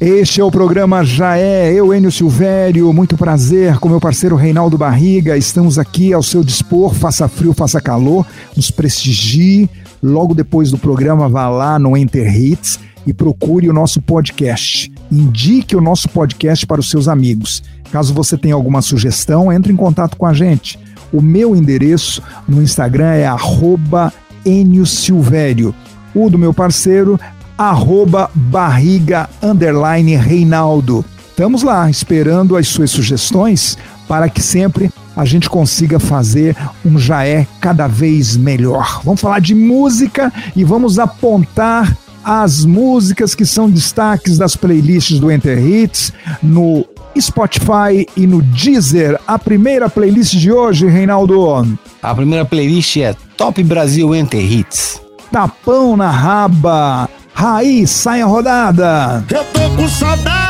Este 0.00 0.40
é 0.40 0.44
o 0.44 0.50
programa 0.50 1.04
Já 1.04 1.36
É, 1.36 1.70
eu, 1.70 1.94
Enio 1.94 2.10
Silvério, 2.10 2.90
muito 2.94 3.18
prazer 3.18 3.78
com 3.78 3.90
meu 3.90 4.00
parceiro 4.00 4.36
Reinaldo 4.36 4.78
Barriga, 4.78 5.36
estamos 5.36 5.78
aqui 5.78 6.14
ao 6.14 6.22
seu 6.22 6.42
dispor, 6.42 6.94
faça 6.94 7.28
frio, 7.28 7.52
faça 7.52 7.78
calor, 7.78 8.24
nos 8.56 8.70
prestigie, 8.70 9.68
logo 10.02 10.34
depois 10.34 10.70
do 10.70 10.78
programa 10.78 11.28
vá 11.28 11.48
lá 11.48 11.78
no 11.78 11.96
Enter 11.96 12.34
Hits 12.34 12.78
e 13.06 13.12
procure 13.12 13.68
o 13.68 13.72
nosso 13.72 14.00
podcast, 14.00 14.92
indique 15.10 15.74
o 15.74 15.80
nosso 15.80 16.08
podcast 16.08 16.66
para 16.66 16.80
os 16.80 16.90
seus 16.90 17.08
amigos, 17.08 17.62
caso 17.90 18.14
você 18.14 18.36
tenha 18.36 18.54
alguma 18.54 18.82
sugestão, 18.82 19.52
entre 19.52 19.72
em 19.72 19.76
contato 19.76 20.16
com 20.16 20.26
a 20.26 20.32
gente, 20.32 20.78
o 21.12 21.20
meu 21.20 21.56
endereço 21.56 22.22
no 22.46 22.62
Instagram 22.62 23.12
é 23.14 23.26
arroba 23.26 24.12
Enio 24.44 24.86
Silvério, 24.86 25.74
o 26.14 26.28
do 26.30 26.38
meu 26.38 26.54
parceiro 26.54 27.18
arroba 27.56 28.30
barriga 28.34 29.28
underline 29.42 30.16
Reinaldo. 30.16 31.04
Estamos 31.40 31.62
lá 31.62 31.88
esperando 31.88 32.54
as 32.54 32.68
suas 32.68 32.90
sugestões 32.90 33.78
para 34.06 34.28
que 34.28 34.42
sempre 34.42 34.90
a 35.16 35.24
gente 35.24 35.48
consiga 35.48 35.98
fazer 35.98 36.54
um 36.84 36.98
já 36.98 37.26
é 37.26 37.46
cada 37.62 37.86
vez 37.86 38.36
melhor. 38.36 39.00
Vamos 39.02 39.22
falar 39.22 39.40
de 39.40 39.54
música 39.54 40.30
e 40.54 40.62
vamos 40.64 40.98
apontar 40.98 41.96
as 42.22 42.66
músicas 42.66 43.34
que 43.34 43.46
são 43.46 43.70
destaques 43.70 44.36
das 44.36 44.54
playlists 44.54 45.18
do 45.18 45.32
Enter 45.32 45.58
Hits 45.58 46.12
no 46.42 46.84
Spotify 47.18 48.06
e 48.14 48.26
no 48.26 48.42
Deezer. 48.42 49.18
A 49.26 49.38
primeira 49.38 49.88
playlist 49.88 50.34
de 50.34 50.52
hoje, 50.52 50.88
Reinaldo, 50.88 51.66
A 52.02 52.14
primeira 52.14 52.44
playlist 52.44 52.98
é 52.98 53.16
Top 53.38 53.62
Brasil 53.62 54.14
Enter 54.14 54.44
Hits. 54.44 55.00
Tapão 55.32 55.96
na 55.96 56.10
Raba. 56.10 57.08
Raiz, 57.32 57.88
saia 57.88 58.26
rodada. 58.26 59.24
Eu 59.30 59.42
tô 59.44 59.70
com 59.74 59.88
saudade 59.88 60.40
de 60.48 60.49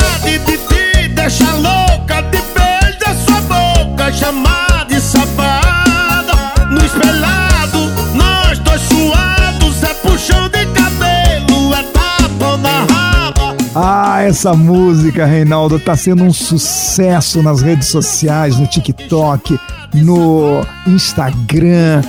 te 1.20 1.28
deixar 1.28 1.54
louca 1.54 2.22
De 2.30 2.38
beijar 2.54 3.14
sua 3.14 3.40
boca, 3.42 4.12
chamar 4.12 4.86
de 4.88 5.00
safada. 5.00 6.32
No 6.70 6.84
espelhado, 6.84 7.78
nós 8.14 8.58
dois 8.60 8.80
suados 8.80 9.82
É 9.82 9.94
puxão 9.94 10.48
de 10.48 10.66
cabelo, 10.66 11.74
é 11.74 11.82
tapão 11.82 12.56
na 12.58 12.80
raba. 12.80 13.56
Ah, 13.74 14.22
essa 14.22 14.54
música, 14.54 15.26
Reinaldo, 15.26 15.78
tá 15.78 15.96
sendo 15.96 16.24
um 16.24 16.32
sucesso 16.32 17.42
nas 17.42 17.60
redes 17.60 17.88
sociais, 17.88 18.58
no 18.58 18.66
TikTok, 18.66 19.58
no 19.94 20.62
Instagram, 20.86 22.02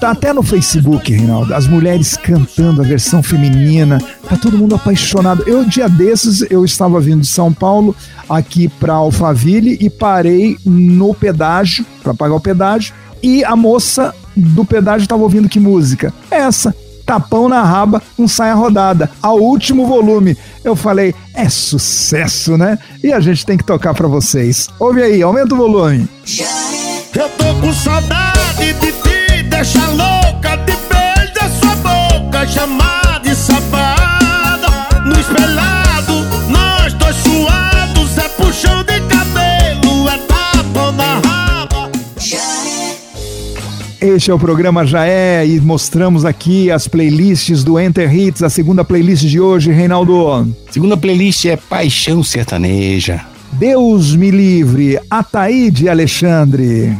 tá 0.00 0.10
até 0.10 0.32
no 0.32 0.42
Facebook, 0.42 1.12
Reinaldo. 1.12 1.54
As 1.54 1.66
mulheres 1.66 2.16
cantando 2.16 2.80
a 2.80 2.84
versão 2.84 3.22
feminina, 3.22 3.98
tá 4.28 4.36
todo 4.36 4.58
mundo 4.58 4.74
apaixonado. 4.74 5.44
Eu, 5.46 5.64
dia 5.64 5.88
desses, 5.88 6.44
eu 6.50 6.64
estava 6.64 7.00
vindo 7.00 7.20
de 7.20 7.26
São 7.26 7.52
Paulo 7.52 7.94
aqui 8.28 8.68
para 8.68 8.94
Alphaville 8.94 9.78
e 9.80 9.88
parei 9.88 10.56
no 10.64 11.14
pedágio 11.14 11.84
para 12.02 12.14
pagar 12.14 12.34
o 12.34 12.40
pedágio 12.40 12.94
e 13.22 13.44
a 13.44 13.56
moça 13.56 14.14
do 14.36 14.64
pedágio 14.64 15.04
estava 15.04 15.22
ouvindo 15.22 15.48
que 15.48 15.58
música? 15.58 16.12
Essa 16.30 16.74
tapão 17.04 17.48
na 17.48 17.62
raba, 17.62 18.02
um 18.18 18.28
saia 18.28 18.52
rodada, 18.52 19.10
ao 19.22 19.38
último 19.38 19.86
volume. 19.86 20.36
Eu 20.62 20.76
falei, 20.76 21.14
é 21.34 21.48
sucesso, 21.48 22.58
né? 22.58 22.78
E 23.02 23.12
a 23.12 23.18
gente 23.18 23.46
tem 23.46 23.56
que 23.56 23.64
tocar 23.64 23.94
pra 23.94 24.06
vocês. 24.06 24.68
Ouve 24.78 25.02
aí, 25.02 25.22
aumenta 25.22 25.54
o 25.54 25.58
volume. 25.58 26.06
Eu 27.14 27.28
tô 27.30 27.54
com 27.60 27.72
saudade 27.72 28.74
de 28.74 28.92
te 28.92 29.27
deixar 29.58 29.88
louca 29.88 30.56
De 30.58 30.72
beijar 30.72 31.50
sua 31.50 31.74
boca, 31.76 32.46
chamar 32.46 33.20
de 33.22 33.34
safada 33.34 34.68
No 35.04 35.18
espelhado, 35.18 36.12
nós 36.48 36.92
dois 36.94 37.16
suados 37.16 38.18
É 38.18 38.28
puxão 38.28 38.84
de 38.84 39.00
cabelo, 39.00 40.08
é 40.08 40.18
tapão 40.18 40.92
na 40.92 41.20
raba 41.20 41.90
Este 44.00 44.30
é 44.30 44.34
o 44.34 44.38
programa 44.38 44.86
Já 44.86 45.06
É 45.06 45.44
e 45.44 45.60
mostramos 45.60 46.24
aqui 46.24 46.70
as 46.70 46.86
playlists 46.86 47.64
do 47.64 47.80
Enter 47.80 48.14
Hits, 48.14 48.44
a 48.44 48.50
segunda 48.50 48.84
playlist 48.84 49.24
de 49.24 49.40
hoje, 49.40 49.72
Reinaldo. 49.72 50.54
Segunda 50.70 50.96
playlist 50.96 51.44
é 51.46 51.56
Paixão 51.56 52.22
Sertaneja. 52.22 53.22
Deus 53.52 54.14
me 54.14 54.30
livre, 54.30 55.00
Ataíde 55.10 55.88
Alexandre. 55.88 56.96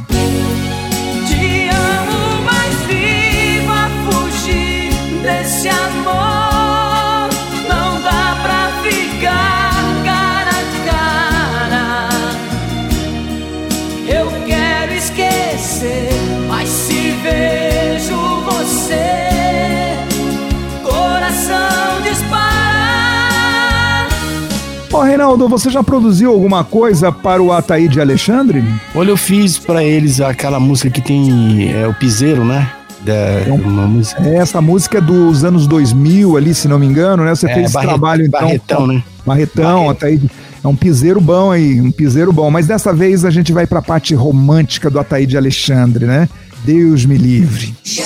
Reinaldo, 25.18 25.48
você 25.48 25.68
já 25.68 25.82
produziu 25.82 26.30
alguma 26.30 26.62
coisa 26.62 27.10
para 27.10 27.42
o 27.42 27.52
Ataíde 27.52 28.00
Alexandre? 28.00 28.62
Olha, 28.94 29.10
eu 29.10 29.16
fiz 29.16 29.58
pra 29.58 29.82
eles 29.82 30.20
aquela 30.20 30.60
música 30.60 30.88
que 30.90 31.00
tem 31.00 31.72
é, 31.72 31.88
o 31.88 31.92
piseiro, 31.94 32.44
né? 32.44 32.70
Da, 33.04 33.52
uma 33.52 33.88
música. 33.88 34.22
Essa 34.28 34.60
música 34.62 34.98
é 34.98 35.00
dos 35.00 35.42
anos 35.42 35.66
2000 35.66 36.36
ali, 36.36 36.54
se 36.54 36.68
não 36.68 36.78
me 36.78 36.86
engano, 36.86 37.24
né? 37.24 37.34
Você 37.34 37.50
É, 37.50 37.54
fez 37.54 37.64
esse 37.66 37.74
Barret- 37.74 37.88
trabalho 37.90 38.24
então. 38.26 38.40
Barretão, 38.42 38.86
né? 38.86 39.02
Barretão, 39.26 39.64
Barreto. 39.86 39.90
Ataíde. 39.90 40.30
É 40.62 40.68
um 40.68 40.76
piseiro 40.76 41.20
bom 41.20 41.50
aí, 41.50 41.80
um 41.80 41.90
piseiro 41.90 42.32
bom. 42.32 42.48
Mas 42.48 42.68
dessa 42.68 42.92
vez 42.92 43.24
a 43.24 43.30
gente 43.30 43.52
vai 43.52 43.66
pra 43.66 43.82
parte 43.82 44.14
romântica 44.14 44.88
do 44.88 45.00
Ataíde 45.00 45.36
Alexandre, 45.36 46.06
né? 46.06 46.28
Deus 46.64 47.04
me 47.04 47.16
livre. 47.18 47.74
Te 47.82 48.02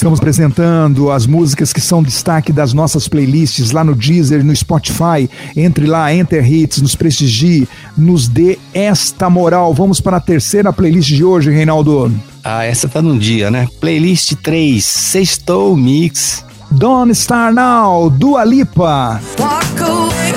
Estamos 0.00 0.18
apresentando 0.18 1.10
as 1.10 1.26
músicas 1.26 1.74
que 1.74 1.80
são 1.80 2.02
destaque 2.02 2.54
das 2.54 2.72
nossas 2.72 3.06
playlists 3.06 3.70
lá 3.70 3.84
no 3.84 3.94
Deezer, 3.94 4.42
no 4.42 4.56
Spotify. 4.56 5.28
Entre 5.54 5.84
lá, 5.84 6.10
Enter 6.14 6.42
Hits, 6.50 6.80
nos 6.80 6.94
prestigie, 6.94 7.68
nos 7.98 8.26
dê 8.26 8.58
esta 8.72 9.28
moral. 9.28 9.74
Vamos 9.74 10.00
para 10.00 10.16
a 10.16 10.20
terceira 10.20 10.72
playlist 10.72 11.08
de 11.08 11.22
hoje, 11.22 11.50
Reinaldo. 11.50 12.10
Ah, 12.42 12.64
essa 12.64 12.88
tá 12.88 13.02
num 13.02 13.18
dia, 13.18 13.50
né? 13.50 13.68
Playlist 13.78 14.36
3, 14.42 14.82
Sextou 14.82 15.76
Mix. 15.76 16.46
Don't 16.70 17.14
Star 17.14 17.52
Now, 17.52 18.08
Dua 18.08 18.42
Lipa. 18.42 19.20
Walk 19.38 19.82
away, 19.82 20.32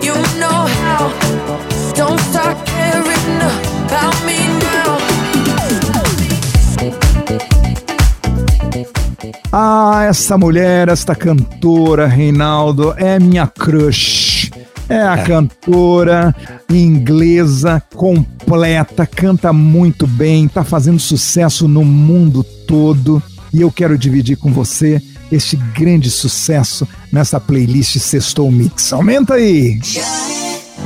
you 0.00 0.14
know 0.38 0.68
how. 0.84 1.10
Don't 1.96 2.20
start 2.30 2.56
caring 2.66 3.42
about 3.88 4.24
me 4.24 4.39
Ah, 9.52 10.04
essa 10.08 10.38
mulher, 10.38 10.88
esta 10.88 11.12
cantora, 11.14 12.06
Reinaldo, 12.06 12.94
é 12.96 13.18
minha 13.18 13.48
crush. 13.48 14.48
É 14.88 15.02
a 15.02 15.18
cantora 15.24 16.34
inglesa 16.68 17.82
completa, 17.94 19.06
canta 19.06 19.52
muito 19.52 20.06
bem, 20.06 20.48
tá 20.48 20.64
fazendo 20.64 20.98
sucesso 20.98 21.66
no 21.66 21.84
mundo 21.84 22.44
todo. 22.44 23.22
E 23.52 23.60
eu 23.60 23.72
quero 23.72 23.98
dividir 23.98 24.36
com 24.36 24.52
você 24.52 25.02
este 25.32 25.56
grande 25.56 26.10
sucesso 26.10 26.86
nessa 27.12 27.40
playlist 27.40 27.98
Sextou 27.98 28.50
Mix. 28.50 28.92
Aumenta 28.92 29.34
aí! 29.34 29.80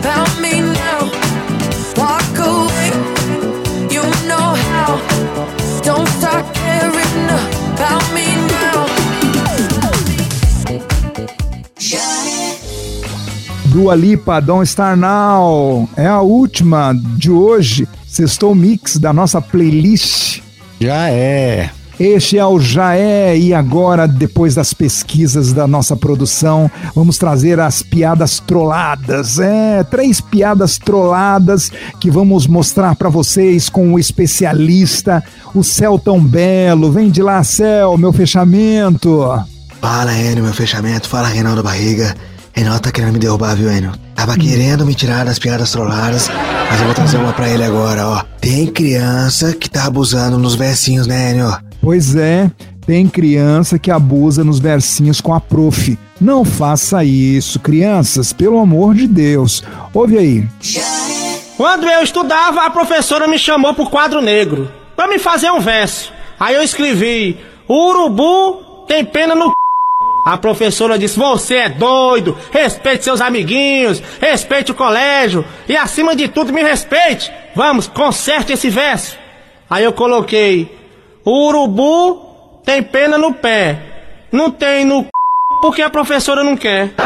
About 0.01 0.41
me 0.41 0.54
Dua 13.75 13.97
Lipa, 13.97 14.41
Don't 14.41 14.65
Star 14.71 14.97
Now. 14.97 15.89
É 15.97 16.07
a 16.07 16.21
última 16.21 16.95
de 17.17 17.29
hoje. 17.29 17.89
Sextou 18.07 18.55
Mix 18.55 18.99
da 18.99 19.13
nossa 19.13 19.41
playlist. 19.41 20.41
Já 20.79 21.11
é. 21.11 21.71
Este 21.99 22.39
é 22.39 22.47
o 22.47 22.61
Já 22.61 22.95
É, 22.95 23.37
e 23.37 23.53
agora, 23.53 24.07
depois 24.07 24.55
das 24.55 24.73
pesquisas 24.73 25.53
da 25.53 25.67
nossa 25.67 25.97
produção, 25.97 26.71
vamos 26.95 27.19
trazer 27.19 27.59
as 27.59 27.83
piadas 27.83 28.39
trolladas. 28.39 29.41
É, 29.41 29.83
três 29.83 30.21
piadas 30.21 30.79
trolladas 30.79 31.73
que 31.99 32.13
vamos 32.13 32.47
mostrar 32.47 32.95
para 32.95 33.09
vocês 33.09 33.69
com 33.69 33.93
o 33.93 33.99
especialista, 33.99 35.21
o 35.53 35.65
Céu 35.65 35.99
Tão 35.99 36.25
Belo. 36.25 36.93
Vem 36.93 37.11
de 37.11 37.25
lá, 37.25 37.43
Céu, 37.43 37.99
meu 37.99 38.13
fechamento. 38.13 39.21
Fala, 39.81 40.17
Enio, 40.17 40.45
meu 40.45 40.55
fechamento. 40.55 41.09
Fala, 41.09 41.27
Reinaldo 41.27 41.65
Barriga. 41.65 42.15
Reinaldo 42.55 42.83
tá 42.83 42.93
querendo 42.93 43.15
me 43.15 43.19
derrubar, 43.19 43.57
viu, 43.57 43.71
Enio? 43.71 43.93
Tava 44.15 44.39
querendo 44.39 44.87
me 44.87 44.95
tirar 44.95 45.25
das 45.25 45.41
piadas 45.41 45.73
trolladas, 45.73 46.31
mas 46.71 46.79
eu 46.79 46.87
vou 46.87 46.95
trazer 46.95 47.17
uma 47.17 47.33
pra 47.33 47.49
ele 47.49 47.65
agora, 47.65 48.07
ó. 48.07 48.23
Tem 48.41 48.67
criança 48.67 49.53
que 49.53 49.69
tá 49.69 49.85
abusando 49.87 50.39
nos 50.39 50.55
versinhos, 50.55 51.07
né, 51.07 51.33
Enio? 51.33 51.53
Pois 51.83 52.15
é, 52.15 52.49
tem 52.87 53.09
criança 53.09 53.77
que 53.77 53.91
abusa 53.91 54.45
nos 54.45 54.61
versinhos 54.61 55.21
com 55.21 55.35
a 55.35 55.41
prof. 55.41 55.99
Não 56.21 56.45
faça 56.45 57.03
isso, 57.03 57.59
crianças, 57.59 58.33
pelo 58.33 58.59
amor 58.59 58.95
de 58.95 59.09
Deus. 59.09 59.65
Ouve 59.93 60.17
aí. 60.17 60.49
Quando 61.57 61.89
eu 61.89 62.03
estudava, 62.03 62.65
a 62.65 62.71
professora 62.71 63.27
me 63.27 63.39
chamou 63.39 63.75
pro 63.75 63.91
quadro 63.91 64.23
negro 64.23 64.71
pra 64.95 65.09
me 65.09 65.19
fazer 65.19 65.51
um 65.51 65.61
verso. 65.61 66.13
Aí 66.39 66.55
eu 66.55 66.63
escrevi: 66.63 67.37
"O 67.67 67.89
urubu 67.91 68.85
tem 68.87 69.05
pena 69.05 69.35
no 69.35 69.47
c... 69.47 69.53
A 70.25 70.39
professora 70.39 70.99
disse: 70.99 71.19
Você 71.19 71.57
é 71.57 71.69
doido, 71.69 72.37
respeite 72.51 73.05
seus 73.05 73.21
amiguinhos, 73.21 74.03
respeite 74.21 74.73
o 74.73 74.75
colégio 74.75 75.45
e, 75.69 75.77
acima 75.77 76.17
de 76.17 76.29
tudo, 76.29 76.53
me 76.53 76.63
respeite. 76.63 77.31
Vamos, 77.55 77.87
conserte 77.87 78.53
esse 78.55 78.71
verso. 78.71 79.19
Aí 79.69 79.85
eu 79.85 79.93
coloquei: 79.93 80.75
O 81.25 81.49
urubu 81.49 82.61
tem 82.65 82.83
pena 82.83 83.19
no 83.19 83.35
pé, 83.35 83.79
não 84.33 84.51
tem 84.51 84.85
no 84.85 85.03
c... 85.03 85.11
porque 85.61 85.83
a 85.83 85.91
professora 85.91 86.43
não 86.43 86.57
quer. 86.57 86.91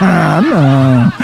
Ah, 0.00 0.40
não. 0.40 1.23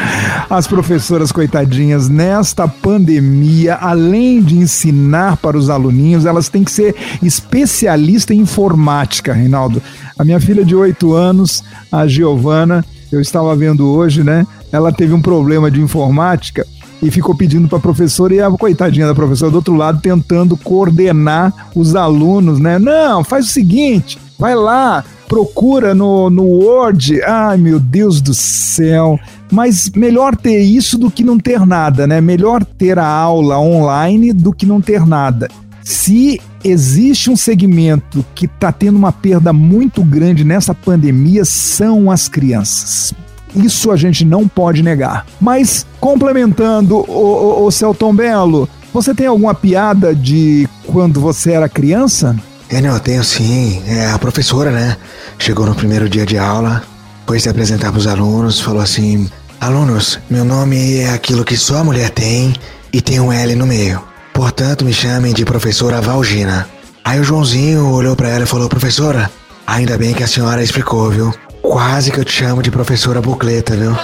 As 0.50 0.66
professoras 0.66 1.30
coitadinhas, 1.30 2.08
nesta 2.08 2.66
pandemia, 2.66 3.76
além 3.76 4.42
de 4.42 4.56
ensinar 4.58 5.36
para 5.36 5.56
os 5.56 5.70
aluninhos, 5.70 6.26
elas 6.26 6.48
têm 6.48 6.64
que 6.64 6.72
ser 6.72 6.96
especialista 7.22 8.34
em 8.34 8.40
informática, 8.40 9.32
Reinaldo. 9.32 9.80
A 10.18 10.24
minha 10.24 10.40
filha 10.40 10.64
de 10.64 10.74
8 10.74 11.12
anos, 11.12 11.62
a 11.92 12.04
Giovana, 12.08 12.84
eu 13.12 13.20
estava 13.20 13.54
vendo 13.54 13.88
hoje, 13.88 14.24
né? 14.24 14.44
Ela 14.72 14.92
teve 14.92 15.14
um 15.14 15.22
problema 15.22 15.70
de 15.70 15.80
informática 15.80 16.66
e 17.00 17.12
ficou 17.12 17.32
pedindo 17.32 17.68
para 17.68 17.78
a 17.78 17.82
professora 17.82 18.34
e 18.34 18.40
a 18.40 18.50
coitadinha 18.50 19.06
da 19.06 19.14
professora 19.14 19.52
do 19.52 19.58
outro 19.58 19.76
lado 19.76 20.00
tentando 20.00 20.56
coordenar 20.56 21.70
os 21.76 21.94
alunos, 21.94 22.58
né? 22.58 22.76
Não, 22.76 23.22
faz 23.22 23.46
o 23.46 23.52
seguinte, 23.52 24.18
vai 24.36 24.56
lá, 24.56 25.04
procura 25.28 25.94
no, 25.94 26.28
no 26.28 26.42
Word. 26.42 27.22
Ai, 27.22 27.56
meu 27.56 27.78
Deus 27.78 28.20
do 28.20 28.34
céu. 28.34 29.16
Mas 29.50 29.90
melhor 29.90 30.36
ter 30.36 30.60
isso 30.60 30.96
do 30.96 31.10
que 31.10 31.24
não 31.24 31.38
ter 31.38 31.66
nada, 31.66 32.06
né? 32.06 32.20
Melhor 32.20 32.64
ter 32.64 32.98
a 32.98 33.06
aula 33.06 33.58
online 33.58 34.32
do 34.32 34.52
que 34.52 34.64
não 34.64 34.80
ter 34.80 35.04
nada. 35.06 35.48
Se 35.82 36.40
existe 36.62 37.30
um 37.30 37.36
segmento 37.36 38.24
que 38.34 38.46
está 38.46 38.70
tendo 38.70 38.96
uma 38.96 39.12
perda 39.12 39.52
muito 39.52 40.02
grande 40.04 40.44
nessa 40.44 40.74
pandemia, 40.74 41.44
são 41.44 42.10
as 42.10 42.28
crianças. 42.28 43.12
Isso 43.56 43.90
a 43.90 43.96
gente 43.96 44.24
não 44.24 44.46
pode 44.46 44.82
negar. 44.82 45.26
Mas, 45.40 45.84
complementando, 45.98 46.96
o, 46.96 47.62
o, 47.62 47.66
o 47.66 47.70
Celton 47.70 48.14
Belo, 48.14 48.68
você 48.92 49.14
tem 49.14 49.26
alguma 49.26 49.54
piada 49.54 50.14
de 50.14 50.68
quando 50.86 51.20
você 51.20 51.52
era 51.52 51.68
criança? 51.68 52.36
É, 52.68 52.80
não, 52.80 52.94
eu 52.94 53.00
tenho 53.00 53.24
sim. 53.24 53.82
É 53.86 54.10
a 54.10 54.18
professora, 54.18 54.70
né? 54.70 54.96
Chegou 55.38 55.66
no 55.66 55.74
primeiro 55.74 56.08
dia 56.08 56.24
de 56.24 56.38
aula, 56.38 56.82
foi 57.26 57.40
se 57.40 57.48
apresentar 57.48 57.90
pros 57.90 58.06
alunos, 58.06 58.60
falou 58.60 58.82
assim: 58.82 59.28
Alunos, 59.60 60.18
meu 60.30 60.42
nome 60.42 61.00
é 61.00 61.10
aquilo 61.10 61.44
que 61.44 61.54
só 61.54 61.80
a 61.80 61.84
mulher 61.84 62.08
tem 62.08 62.54
e 62.90 63.02
tem 63.02 63.20
um 63.20 63.30
L 63.30 63.54
no 63.54 63.66
meio. 63.66 64.00
Portanto, 64.32 64.86
me 64.86 64.92
chamem 64.92 65.34
de 65.34 65.44
professora 65.44 66.00
Valgina. 66.00 66.66
Aí 67.04 67.20
o 67.20 67.24
Joãozinho 67.24 67.86
olhou 67.90 68.16
pra 68.16 68.30
ela 68.30 68.44
e 68.44 68.46
falou: 68.46 68.70
Professora, 68.70 69.30
ainda 69.66 69.98
bem 69.98 70.14
que 70.14 70.22
a 70.22 70.26
senhora 70.26 70.62
explicou, 70.62 71.10
viu? 71.10 71.34
Quase 71.60 72.10
que 72.10 72.18
eu 72.18 72.24
te 72.24 72.32
chamo 72.32 72.62
de 72.62 72.70
professora 72.70 73.20
Bucleta, 73.20 73.76
viu? 73.76 73.94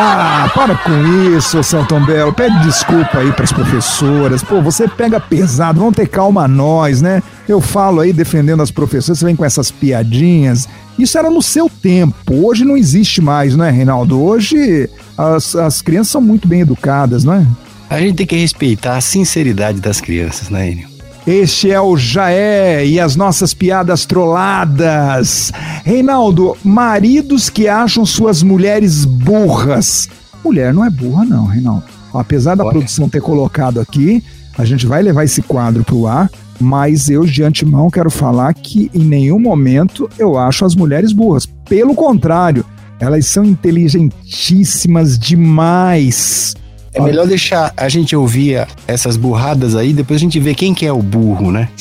Ah, 0.00 0.48
para 0.54 0.76
com 0.76 1.36
isso, 1.36 1.60
Celton 1.62 2.04
Belo. 2.04 2.32
Pede 2.32 2.56
desculpa 2.62 3.18
aí 3.18 3.32
pras 3.32 3.52
professoras. 3.52 4.44
Pô, 4.44 4.62
você 4.62 4.86
pega 4.86 5.18
pesado, 5.18 5.80
vamos 5.80 5.96
ter 5.96 6.06
calma 6.06 6.46
nós, 6.46 7.02
né? 7.02 7.20
Eu 7.48 7.60
falo 7.60 8.00
aí 8.00 8.12
defendendo 8.12 8.62
as 8.62 8.70
professoras, 8.70 9.18
você 9.18 9.24
vem 9.24 9.34
com 9.34 9.44
essas 9.44 9.72
piadinhas. 9.72 10.68
Isso 10.98 11.16
era 11.16 11.30
no 11.30 11.40
seu 11.40 11.70
tempo. 11.70 12.34
Hoje 12.34 12.64
não 12.64 12.76
existe 12.76 13.20
mais, 13.20 13.54
não 13.54 13.64
é, 13.64 13.70
Reinaldo? 13.70 14.20
Hoje 14.20 14.90
as, 15.16 15.54
as 15.54 15.80
crianças 15.80 16.10
são 16.10 16.20
muito 16.20 16.48
bem 16.48 16.60
educadas, 16.60 17.24
não 17.24 17.34
é? 17.34 17.46
A 17.88 18.00
gente 18.00 18.16
tem 18.16 18.26
que 18.26 18.36
respeitar 18.36 18.96
a 18.96 19.00
sinceridade 19.00 19.80
das 19.80 20.00
crianças, 20.00 20.50
né, 20.50 20.70
Enio? 20.70 20.88
Este 21.26 21.70
é 21.70 21.80
o 21.80 21.96
Jaé 21.96 22.86
e 22.86 22.98
as 22.98 23.14
nossas 23.14 23.52
piadas 23.52 24.06
trolladas. 24.06 25.52
Reinaldo, 25.84 26.56
maridos 26.64 27.50
que 27.50 27.68
acham 27.68 28.04
suas 28.06 28.42
mulheres 28.42 29.04
burras. 29.04 30.08
Mulher 30.42 30.72
não 30.72 30.84
é 30.84 30.90
burra, 30.90 31.24
não, 31.24 31.44
Reinaldo. 31.44 31.84
Apesar 32.14 32.54
da 32.54 32.64
Olha. 32.64 32.72
produção 32.72 33.08
ter 33.08 33.20
colocado 33.20 33.78
aqui, 33.78 34.24
a 34.56 34.64
gente 34.64 34.86
vai 34.86 35.02
levar 35.02 35.24
esse 35.24 35.42
quadro 35.42 35.84
pro 35.84 36.06
ar, 36.06 36.30
mas 36.60 37.08
eu 37.08 37.24
de 37.24 37.42
antemão 37.42 37.90
quero 37.90 38.10
falar 38.10 38.52
que 38.54 38.90
em 38.94 39.04
nenhum 39.04 39.38
momento 39.38 40.08
eu 40.18 40.36
acho 40.36 40.64
as 40.64 40.74
mulheres 40.74 41.12
burras. 41.12 41.46
Pelo 41.46 41.94
contrário, 41.94 42.64
elas 43.00 43.26
são 43.26 43.44
inteligentíssimas 43.44 45.18
demais. 45.18 46.54
É 46.92 47.00
melhor 47.00 47.26
deixar 47.26 47.72
a 47.76 47.88
gente 47.88 48.16
ouvir 48.16 48.66
essas 48.86 49.16
burradas 49.16 49.76
aí, 49.76 49.92
depois 49.92 50.18
a 50.18 50.22
gente 50.22 50.40
vê 50.40 50.54
quem 50.54 50.74
que 50.74 50.86
é 50.86 50.92
o 50.92 51.02
burro, 51.02 51.52
né? 51.52 51.68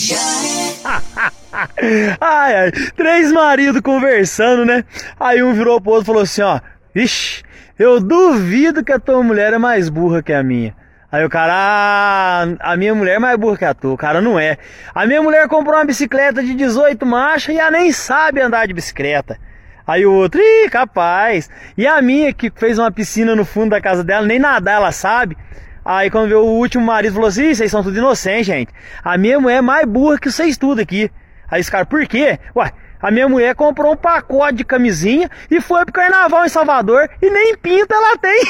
Ai, 2.22 2.56
ai, 2.56 2.72
três 2.96 3.32
maridos 3.32 3.82
conversando, 3.82 4.64
né? 4.64 4.84
Aí 5.20 5.42
um 5.42 5.54
virou 5.54 5.82
pro 5.82 5.94
outro 5.94 6.04
e 6.04 6.06
falou 6.06 6.22
assim, 6.22 6.42
ó, 6.42 6.60
Ixi, 6.94 7.44
eu 7.80 8.00
duvido 8.00 8.84
que 8.84 8.92
a 8.92 9.00
tua 9.00 9.24
mulher 9.24 9.54
é 9.54 9.58
mais 9.58 9.90
burra 9.90 10.22
que 10.22 10.34
a 10.34 10.44
minha. 10.44 10.76
Aí 11.10 11.24
o 11.24 11.30
cara, 11.30 11.54
ah, 11.56 12.72
a 12.72 12.76
minha 12.76 12.94
mulher 12.94 13.16
é 13.16 13.20
mais 13.20 13.38
burra 13.38 13.58
que 13.58 13.66
a 13.66 13.74
tua. 13.74 13.94
O 13.94 13.98
cara 13.98 14.20
não 14.20 14.38
é. 14.38 14.58
A 14.94 15.06
minha 15.06 15.22
mulher 15.22 15.48
comprou 15.48 15.76
uma 15.76 15.86
bicicleta 15.86 16.44
de 16.44 16.54
18 16.54 17.06
marchas 17.06 17.56
e 17.56 17.60
ela 17.60 17.72
nem 17.72 17.94
sabe 17.94 18.42
andar 18.42 18.68
de 18.68 18.74
bicicleta. 18.74 19.40
Aí 19.88 20.06
o 20.06 20.12
outro, 20.12 20.42
ih, 20.42 20.70
capaz. 20.70 21.50
E 21.78 21.88
a 21.88 22.02
minha 22.02 22.34
que 22.34 22.52
fez 22.54 22.78
uma 22.78 22.92
piscina 22.92 23.34
no 23.36 23.46
fundo 23.46 23.70
da 23.70 23.80
casa 23.80 24.04
dela, 24.04 24.26
nem 24.26 24.38
nadar 24.38 24.76
ela 24.76 24.92
sabe. 24.92 25.38
Aí 25.86 26.10
quando 26.10 26.28
veio 26.28 26.42
o 26.42 26.58
último 26.58 26.86
marido 26.86 27.14
falou 27.14 27.30
assim, 27.30 27.54
vocês 27.54 27.72
são 27.72 27.82
tudo 27.82 27.98
inocentes, 27.98 28.48
gente. 28.48 28.74
A 29.02 29.18
minha 29.18 29.40
mulher 29.40 29.60
é 29.60 29.62
mais 29.62 29.86
burra 29.86 30.20
que 30.20 30.30
vocês 30.30 30.58
tudo 30.58 30.82
aqui. 30.82 31.10
Aí 31.50 31.62
esse 31.62 31.72
cara, 31.72 31.86
por 31.86 32.06
quê? 32.06 32.38
Ué, 32.54 32.70
a 33.02 33.10
minha 33.10 33.30
mulher 33.30 33.56
comprou 33.56 33.94
um 33.94 33.96
pacote 33.96 34.56
de 34.56 34.66
camisinha 34.66 35.30
e 35.50 35.62
foi 35.62 35.86
pro 35.86 35.94
carnaval 35.94 36.46
em 36.46 36.50
Salvador 36.50 37.10
e 37.22 37.30
nem 37.30 37.56
pinta 37.56 37.96
ela 37.96 38.18
tem. 38.18 38.44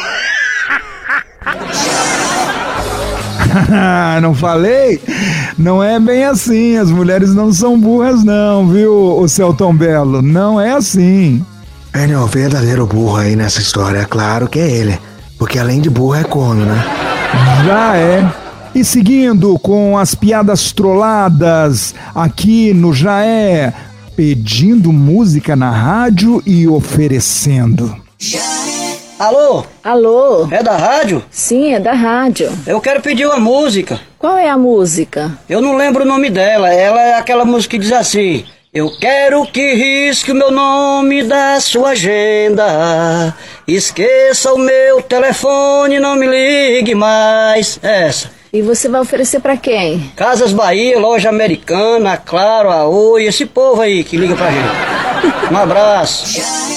não 4.22 4.34
falei? 4.34 5.02
Não 5.58 5.84
é 5.84 6.00
bem 6.00 6.24
assim. 6.26 6.78
As 6.78 6.92
mulheres 6.92 7.34
não 7.34 7.52
são 7.52 7.80
burras, 7.80 8.24
não, 8.24 8.68
viu, 8.68 9.20
o 9.20 9.28
Celton 9.28 9.74
Belo? 9.76 10.22
Não 10.22 10.60
é 10.60 10.74
assim. 10.74 11.44
É, 11.94 12.18
o 12.18 12.28
verdadeiro 12.28 12.86
burro 12.86 13.18
aí 13.18 13.36
nessa 13.36 13.60
história, 13.60 14.00
é 14.00 14.06
claro 14.06 14.48
que 14.48 14.60
é 14.60 14.70
ele. 14.70 15.00
Porque 15.38 15.58
além 15.60 15.82
de 15.82 15.90
burro 15.90 16.16
é 16.16 16.24
corno, 16.24 16.66
né? 16.66 16.84
Já 17.66 17.96
é. 17.96 18.34
E 18.76 18.84
seguindo 18.84 19.58
com 19.60 19.98
as 19.98 20.14
piadas 20.14 20.72
trolladas 20.72 21.96
aqui 22.14 22.74
no 22.74 22.94
Já 22.94 23.24
é, 23.24 23.74
pedindo 24.16 24.92
música 24.92 25.56
na 25.56 25.72
rádio 25.72 26.42
e 26.46 26.68
oferecendo. 26.68 27.96
Alô? 29.20 29.66
Alô? 29.84 30.48
É 30.52 30.62
da 30.62 30.78
rádio? 30.78 31.24
Sim, 31.32 31.74
é 31.74 31.80
da 31.80 31.94
rádio. 31.94 32.52
Eu 32.68 32.80
quero 32.80 33.02
pedir 33.02 33.26
uma 33.26 33.40
música. 33.40 34.00
Qual 34.20 34.38
é 34.38 34.48
a 34.48 34.56
música? 34.58 35.32
Eu 35.50 35.60
não 35.60 35.76
lembro 35.76 36.04
o 36.04 36.08
nome 36.08 36.30
dela. 36.30 36.72
Ela 36.72 37.02
é 37.02 37.16
aquela 37.16 37.44
música 37.44 37.72
que 37.72 37.82
diz 37.82 37.92
assim: 37.92 38.46
Eu 38.72 38.92
quero 39.00 39.44
que 39.48 39.74
risque 39.74 40.32
o 40.32 40.36
meu 40.36 40.52
nome 40.52 41.24
da 41.24 41.60
sua 41.60 41.90
agenda. 41.90 43.34
Esqueça 43.68 44.54
o 44.54 44.60
meu 44.60 45.02
telefone, 45.02 46.00
não 46.00 46.16
me 46.16 46.28
ligue 46.28 46.94
mais. 46.94 47.80
Essa. 47.82 48.30
E 48.54 48.62
você 48.62 48.88
vai 48.88 49.02
oferecer 49.02 49.40
para 49.40 49.58
quem? 49.58 50.12
Casas 50.16 50.54
Bahia, 50.54 51.00
Loja 51.00 51.30
Americana, 51.30 52.18
Claro, 52.18 52.70
a 52.70 52.88
Oi, 52.88 53.26
esse 53.26 53.48
povo 53.48 53.82
aí 53.82 54.04
que 54.04 54.16
liga 54.16 54.36
pra 54.36 54.52
gente. 54.52 55.52
Um 55.52 55.58
abraço. 55.58 56.77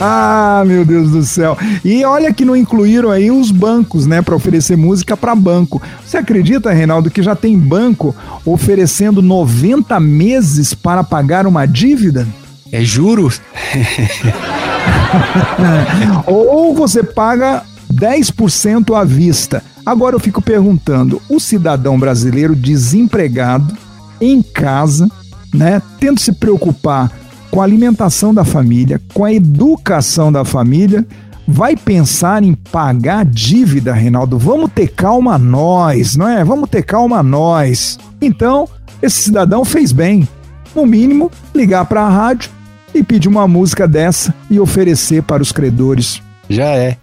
Ah, 0.00 0.64
meu 0.66 0.84
Deus 0.84 1.10
do 1.10 1.22
céu. 1.22 1.56
E 1.84 2.04
olha 2.04 2.32
que 2.32 2.44
não 2.44 2.56
incluíram 2.56 3.10
aí 3.10 3.30
os 3.30 3.50
bancos, 3.50 4.06
né, 4.06 4.22
para 4.22 4.34
oferecer 4.34 4.76
música 4.76 5.16
para 5.16 5.34
banco. 5.34 5.80
Você 6.04 6.16
acredita, 6.16 6.72
Reinaldo, 6.72 7.10
que 7.10 7.22
já 7.22 7.36
tem 7.36 7.58
banco 7.58 8.14
oferecendo 8.44 9.22
90 9.22 9.98
meses 10.00 10.74
para 10.74 11.04
pagar 11.04 11.46
uma 11.46 11.66
dívida? 11.66 12.26
É 12.72 12.82
juros? 12.82 13.40
Ou 16.26 16.74
você 16.74 17.02
paga 17.02 17.62
10% 17.92 18.98
à 18.98 19.04
vista. 19.04 19.62
Agora 19.86 20.16
eu 20.16 20.20
fico 20.20 20.42
perguntando, 20.42 21.22
o 21.28 21.38
cidadão 21.38 21.98
brasileiro 21.98 22.56
desempregado 22.56 23.76
em 24.20 24.42
casa, 24.42 25.08
né, 25.52 25.80
tendo 26.00 26.18
se 26.18 26.32
preocupar 26.32 27.12
com 27.54 27.60
a 27.60 27.64
alimentação 27.64 28.34
da 28.34 28.44
família, 28.44 29.00
com 29.14 29.24
a 29.24 29.32
educação 29.32 30.32
da 30.32 30.44
família, 30.44 31.06
vai 31.46 31.76
pensar 31.76 32.42
em 32.42 32.52
pagar 32.52 33.24
dívida, 33.24 33.92
Reinaldo? 33.92 34.36
Vamos 34.36 34.72
ter 34.74 34.88
calma 34.88 35.38
nós, 35.38 36.16
não 36.16 36.28
é? 36.28 36.42
Vamos 36.42 36.68
ter 36.68 36.82
calma 36.82 37.22
nós. 37.22 37.96
Então, 38.20 38.68
esse 39.00 39.22
cidadão 39.22 39.64
fez 39.64 39.92
bem. 39.92 40.28
No 40.74 40.84
mínimo, 40.84 41.30
ligar 41.54 41.84
para 41.84 42.02
a 42.02 42.08
rádio 42.08 42.50
e 42.92 43.04
pedir 43.04 43.28
uma 43.28 43.46
música 43.46 43.86
dessa 43.86 44.34
e 44.50 44.58
oferecer 44.58 45.22
para 45.22 45.40
os 45.40 45.52
credores. 45.52 46.20
Já 46.48 46.70
é. 46.70 46.96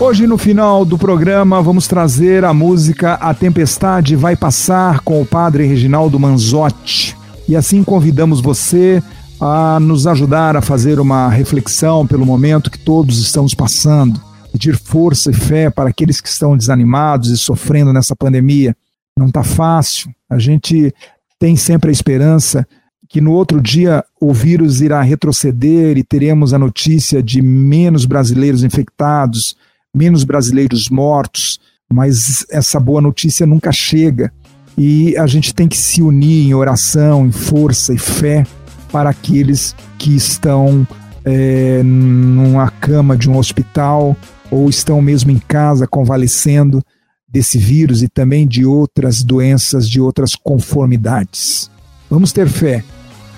Hoje, 0.00 0.28
no 0.28 0.38
final 0.38 0.84
do 0.84 0.96
programa, 0.96 1.60
vamos 1.60 1.88
trazer 1.88 2.44
a 2.44 2.54
música 2.54 3.14
A 3.14 3.34
Tempestade 3.34 4.14
Vai 4.14 4.36
Passar 4.36 5.00
com 5.00 5.20
o 5.20 5.26
padre 5.26 5.66
Reginaldo 5.66 6.20
Manzotti. 6.20 7.16
E 7.48 7.56
assim 7.56 7.82
convidamos 7.82 8.40
você 8.40 9.02
a 9.40 9.80
nos 9.80 10.06
ajudar 10.06 10.56
a 10.56 10.62
fazer 10.62 11.00
uma 11.00 11.28
reflexão 11.28 12.06
pelo 12.06 12.24
momento 12.24 12.70
que 12.70 12.78
todos 12.78 13.18
estamos 13.18 13.54
passando, 13.54 14.20
pedir 14.52 14.76
força 14.76 15.32
e 15.32 15.34
fé 15.34 15.68
para 15.68 15.90
aqueles 15.90 16.20
que 16.20 16.28
estão 16.28 16.56
desanimados 16.56 17.30
e 17.30 17.36
sofrendo 17.36 17.92
nessa 17.92 18.14
pandemia. 18.14 18.76
Não 19.18 19.26
está 19.26 19.42
fácil. 19.42 20.14
A 20.30 20.38
gente 20.38 20.94
tem 21.40 21.56
sempre 21.56 21.90
a 21.90 21.92
esperança 21.92 22.64
que 23.08 23.20
no 23.20 23.32
outro 23.32 23.60
dia 23.60 24.04
o 24.20 24.32
vírus 24.32 24.80
irá 24.80 25.02
retroceder 25.02 25.98
e 25.98 26.04
teremos 26.04 26.54
a 26.54 26.58
notícia 26.58 27.20
de 27.20 27.42
menos 27.42 28.04
brasileiros 28.04 28.62
infectados, 28.62 29.56
menos 29.94 30.24
brasileiros 30.24 30.88
mortos, 30.88 31.58
mas 31.92 32.44
essa 32.50 32.78
boa 32.78 33.00
notícia 33.00 33.46
nunca 33.46 33.72
chega. 33.72 34.32
E 34.76 35.16
a 35.16 35.26
gente 35.26 35.54
tem 35.54 35.66
que 35.66 35.76
se 35.76 36.02
unir 36.02 36.46
em 36.46 36.54
oração, 36.54 37.26
em 37.26 37.32
força 37.32 37.92
e 37.92 37.98
fé 37.98 38.46
para 38.92 39.10
aqueles 39.10 39.74
que 39.98 40.14
estão 40.14 40.86
é, 41.24 41.82
numa 41.82 42.70
cama 42.70 43.16
de 43.16 43.28
um 43.28 43.36
hospital 43.36 44.16
ou 44.50 44.68
estão 44.68 45.02
mesmo 45.02 45.30
em 45.30 45.38
casa 45.38 45.86
convalescendo 45.86 46.82
desse 47.28 47.58
vírus 47.58 48.02
e 48.02 48.08
também 48.08 48.46
de 48.46 48.64
outras 48.64 49.22
doenças, 49.22 49.88
de 49.88 50.00
outras 50.00 50.34
conformidades. 50.34 51.70
Vamos 52.08 52.32
ter 52.32 52.48
fé 52.48 52.82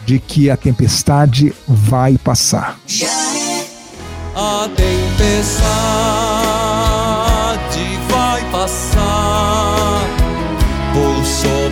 de 0.07 0.19
que 0.19 0.51
a 0.51 0.57
tempestade 0.57 1.53
vai 1.67 2.17
passar. 2.17 2.79
A 4.37 4.69
tempestade 4.69 6.00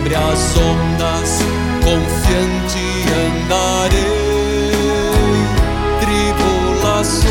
sobre 0.09 0.15
as 0.15 0.57
ondas, 0.57 1.39
confiante 1.83 3.05
andarei. 3.45 3.99
Tribulações 6.01 7.27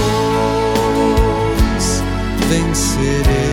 vencerei. 2.48 3.48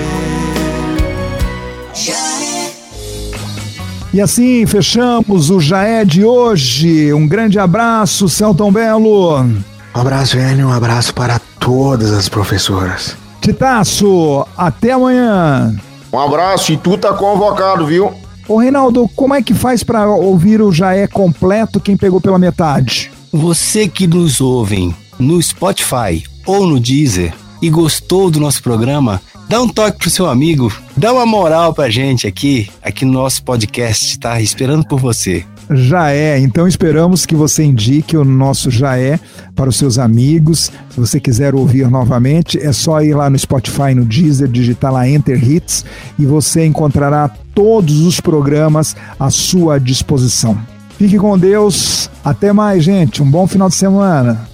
E 4.13 4.21
assim 4.21 4.65
fechamos 4.65 5.49
o 5.49 5.59
Jaé 5.59 6.05
de 6.05 6.23
hoje. 6.23 7.11
Um 7.13 7.27
grande 7.27 7.59
abraço, 7.59 8.29
Celton 8.29 8.71
Belo. 8.71 9.41
Um 9.41 9.63
abraço, 9.93 10.37
Enio, 10.37 10.67
um 10.67 10.73
abraço 10.73 11.13
para 11.13 11.37
todas 11.59 12.13
as 12.13 12.29
professoras. 12.29 13.17
Titaço, 13.41 14.47
até 14.57 14.93
amanhã. 14.93 15.75
Um 16.13 16.19
abraço 16.19 16.71
e 16.71 16.77
tu 16.77 16.97
tá 16.97 17.11
convocado, 17.11 17.85
viu? 17.85 18.24
Ô 18.47 18.57
Reinaldo, 18.57 19.09
como 19.15 19.33
é 19.33 19.41
que 19.41 19.53
faz 19.53 19.83
para 19.83 20.07
ouvir 20.07 20.61
o 20.61 20.71
Jaé 20.71 21.07
completo 21.07 21.79
quem 21.79 21.97
pegou 21.97 22.21
pela 22.21 22.37
metade? 22.37 23.11
Você 23.31 23.87
que 23.87 24.05
nos 24.05 24.39
ouve 24.39 24.93
no 25.17 25.41
Spotify 25.41 26.23
ou 26.45 26.67
no 26.67 26.79
Deezer 26.79 27.33
e 27.61 27.69
gostou 27.69 28.29
do 28.29 28.39
nosso 28.39 28.61
programa, 28.61 29.19
dá 29.49 29.59
um 29.59 29.67
toque 29.67 29.97
pro 29.97 30.09
seu 30.09 30.29
amigo, 30.29 30.71
dá 30.95 31.11
uma 31.11 31.25
moral 31.25 31.73
pra 31.73 31.89
gente 31.89 32.27
aqui, 32.27 32.69
aqui 32.83 33.03
no 33.03 33.13
nosso 33.13 33.43
podcast, 33.43 34.19
tá 34.19 34.39
esperando 34.39 34.85
por 34.85 34.99
você. 34.99 35.43
Já 35.69 36.11
é, 36.11 36.39
então 36.39 36.67
esperamos 36.67 37.25
que 37.25 37.35
você 37.35 37.63
indique 37.63 38.15
o 38.15 38.23
nosso 38.23 38.69
Já 38.69 38.97
é 38.97 39.19
para 39.55 39.69
os 39.69 39.77
seus 39.77 39.97
amigos. 39.97 40.71
Se 40.89 40.99
você 40.99 41.19
quiser 41.19 41.55
ouvir 41.55 41.89
novamente, 41.89 42.59
é 42.59 42.71
só 42.71 43.01
ir 43.01 43.15
lá 43.15 43.29
no 43.29 43.37
Spotify, 43.37 43.95
no 43.95 44.05
Deezer, 44.05 44.47
digitar 44.47 44.93
lá 44.93 45.07
Enter 45.07 45.43
Hits 45.43 45.85
e 46.19 46.25
você 46.25 46.65
encontrará 46.65 47.29
todos 47.53 48.01
os 48.01 48.19
programas 48.19 48.95
à 49.19 49.29
sua 49.29 49.79
disposição. 49.79 50.57
Fique 50.97 51.17
com 51.17 51.37
Deus, 51.37 52.09
até 52.23 52.53
mais, 52.53 52.83
gente. 52.83 53.21
Um 53.21 53.29
bom 53.29 53.47
final 53.47 53.69
de 53.69 53.75
semana. 53.75 54.47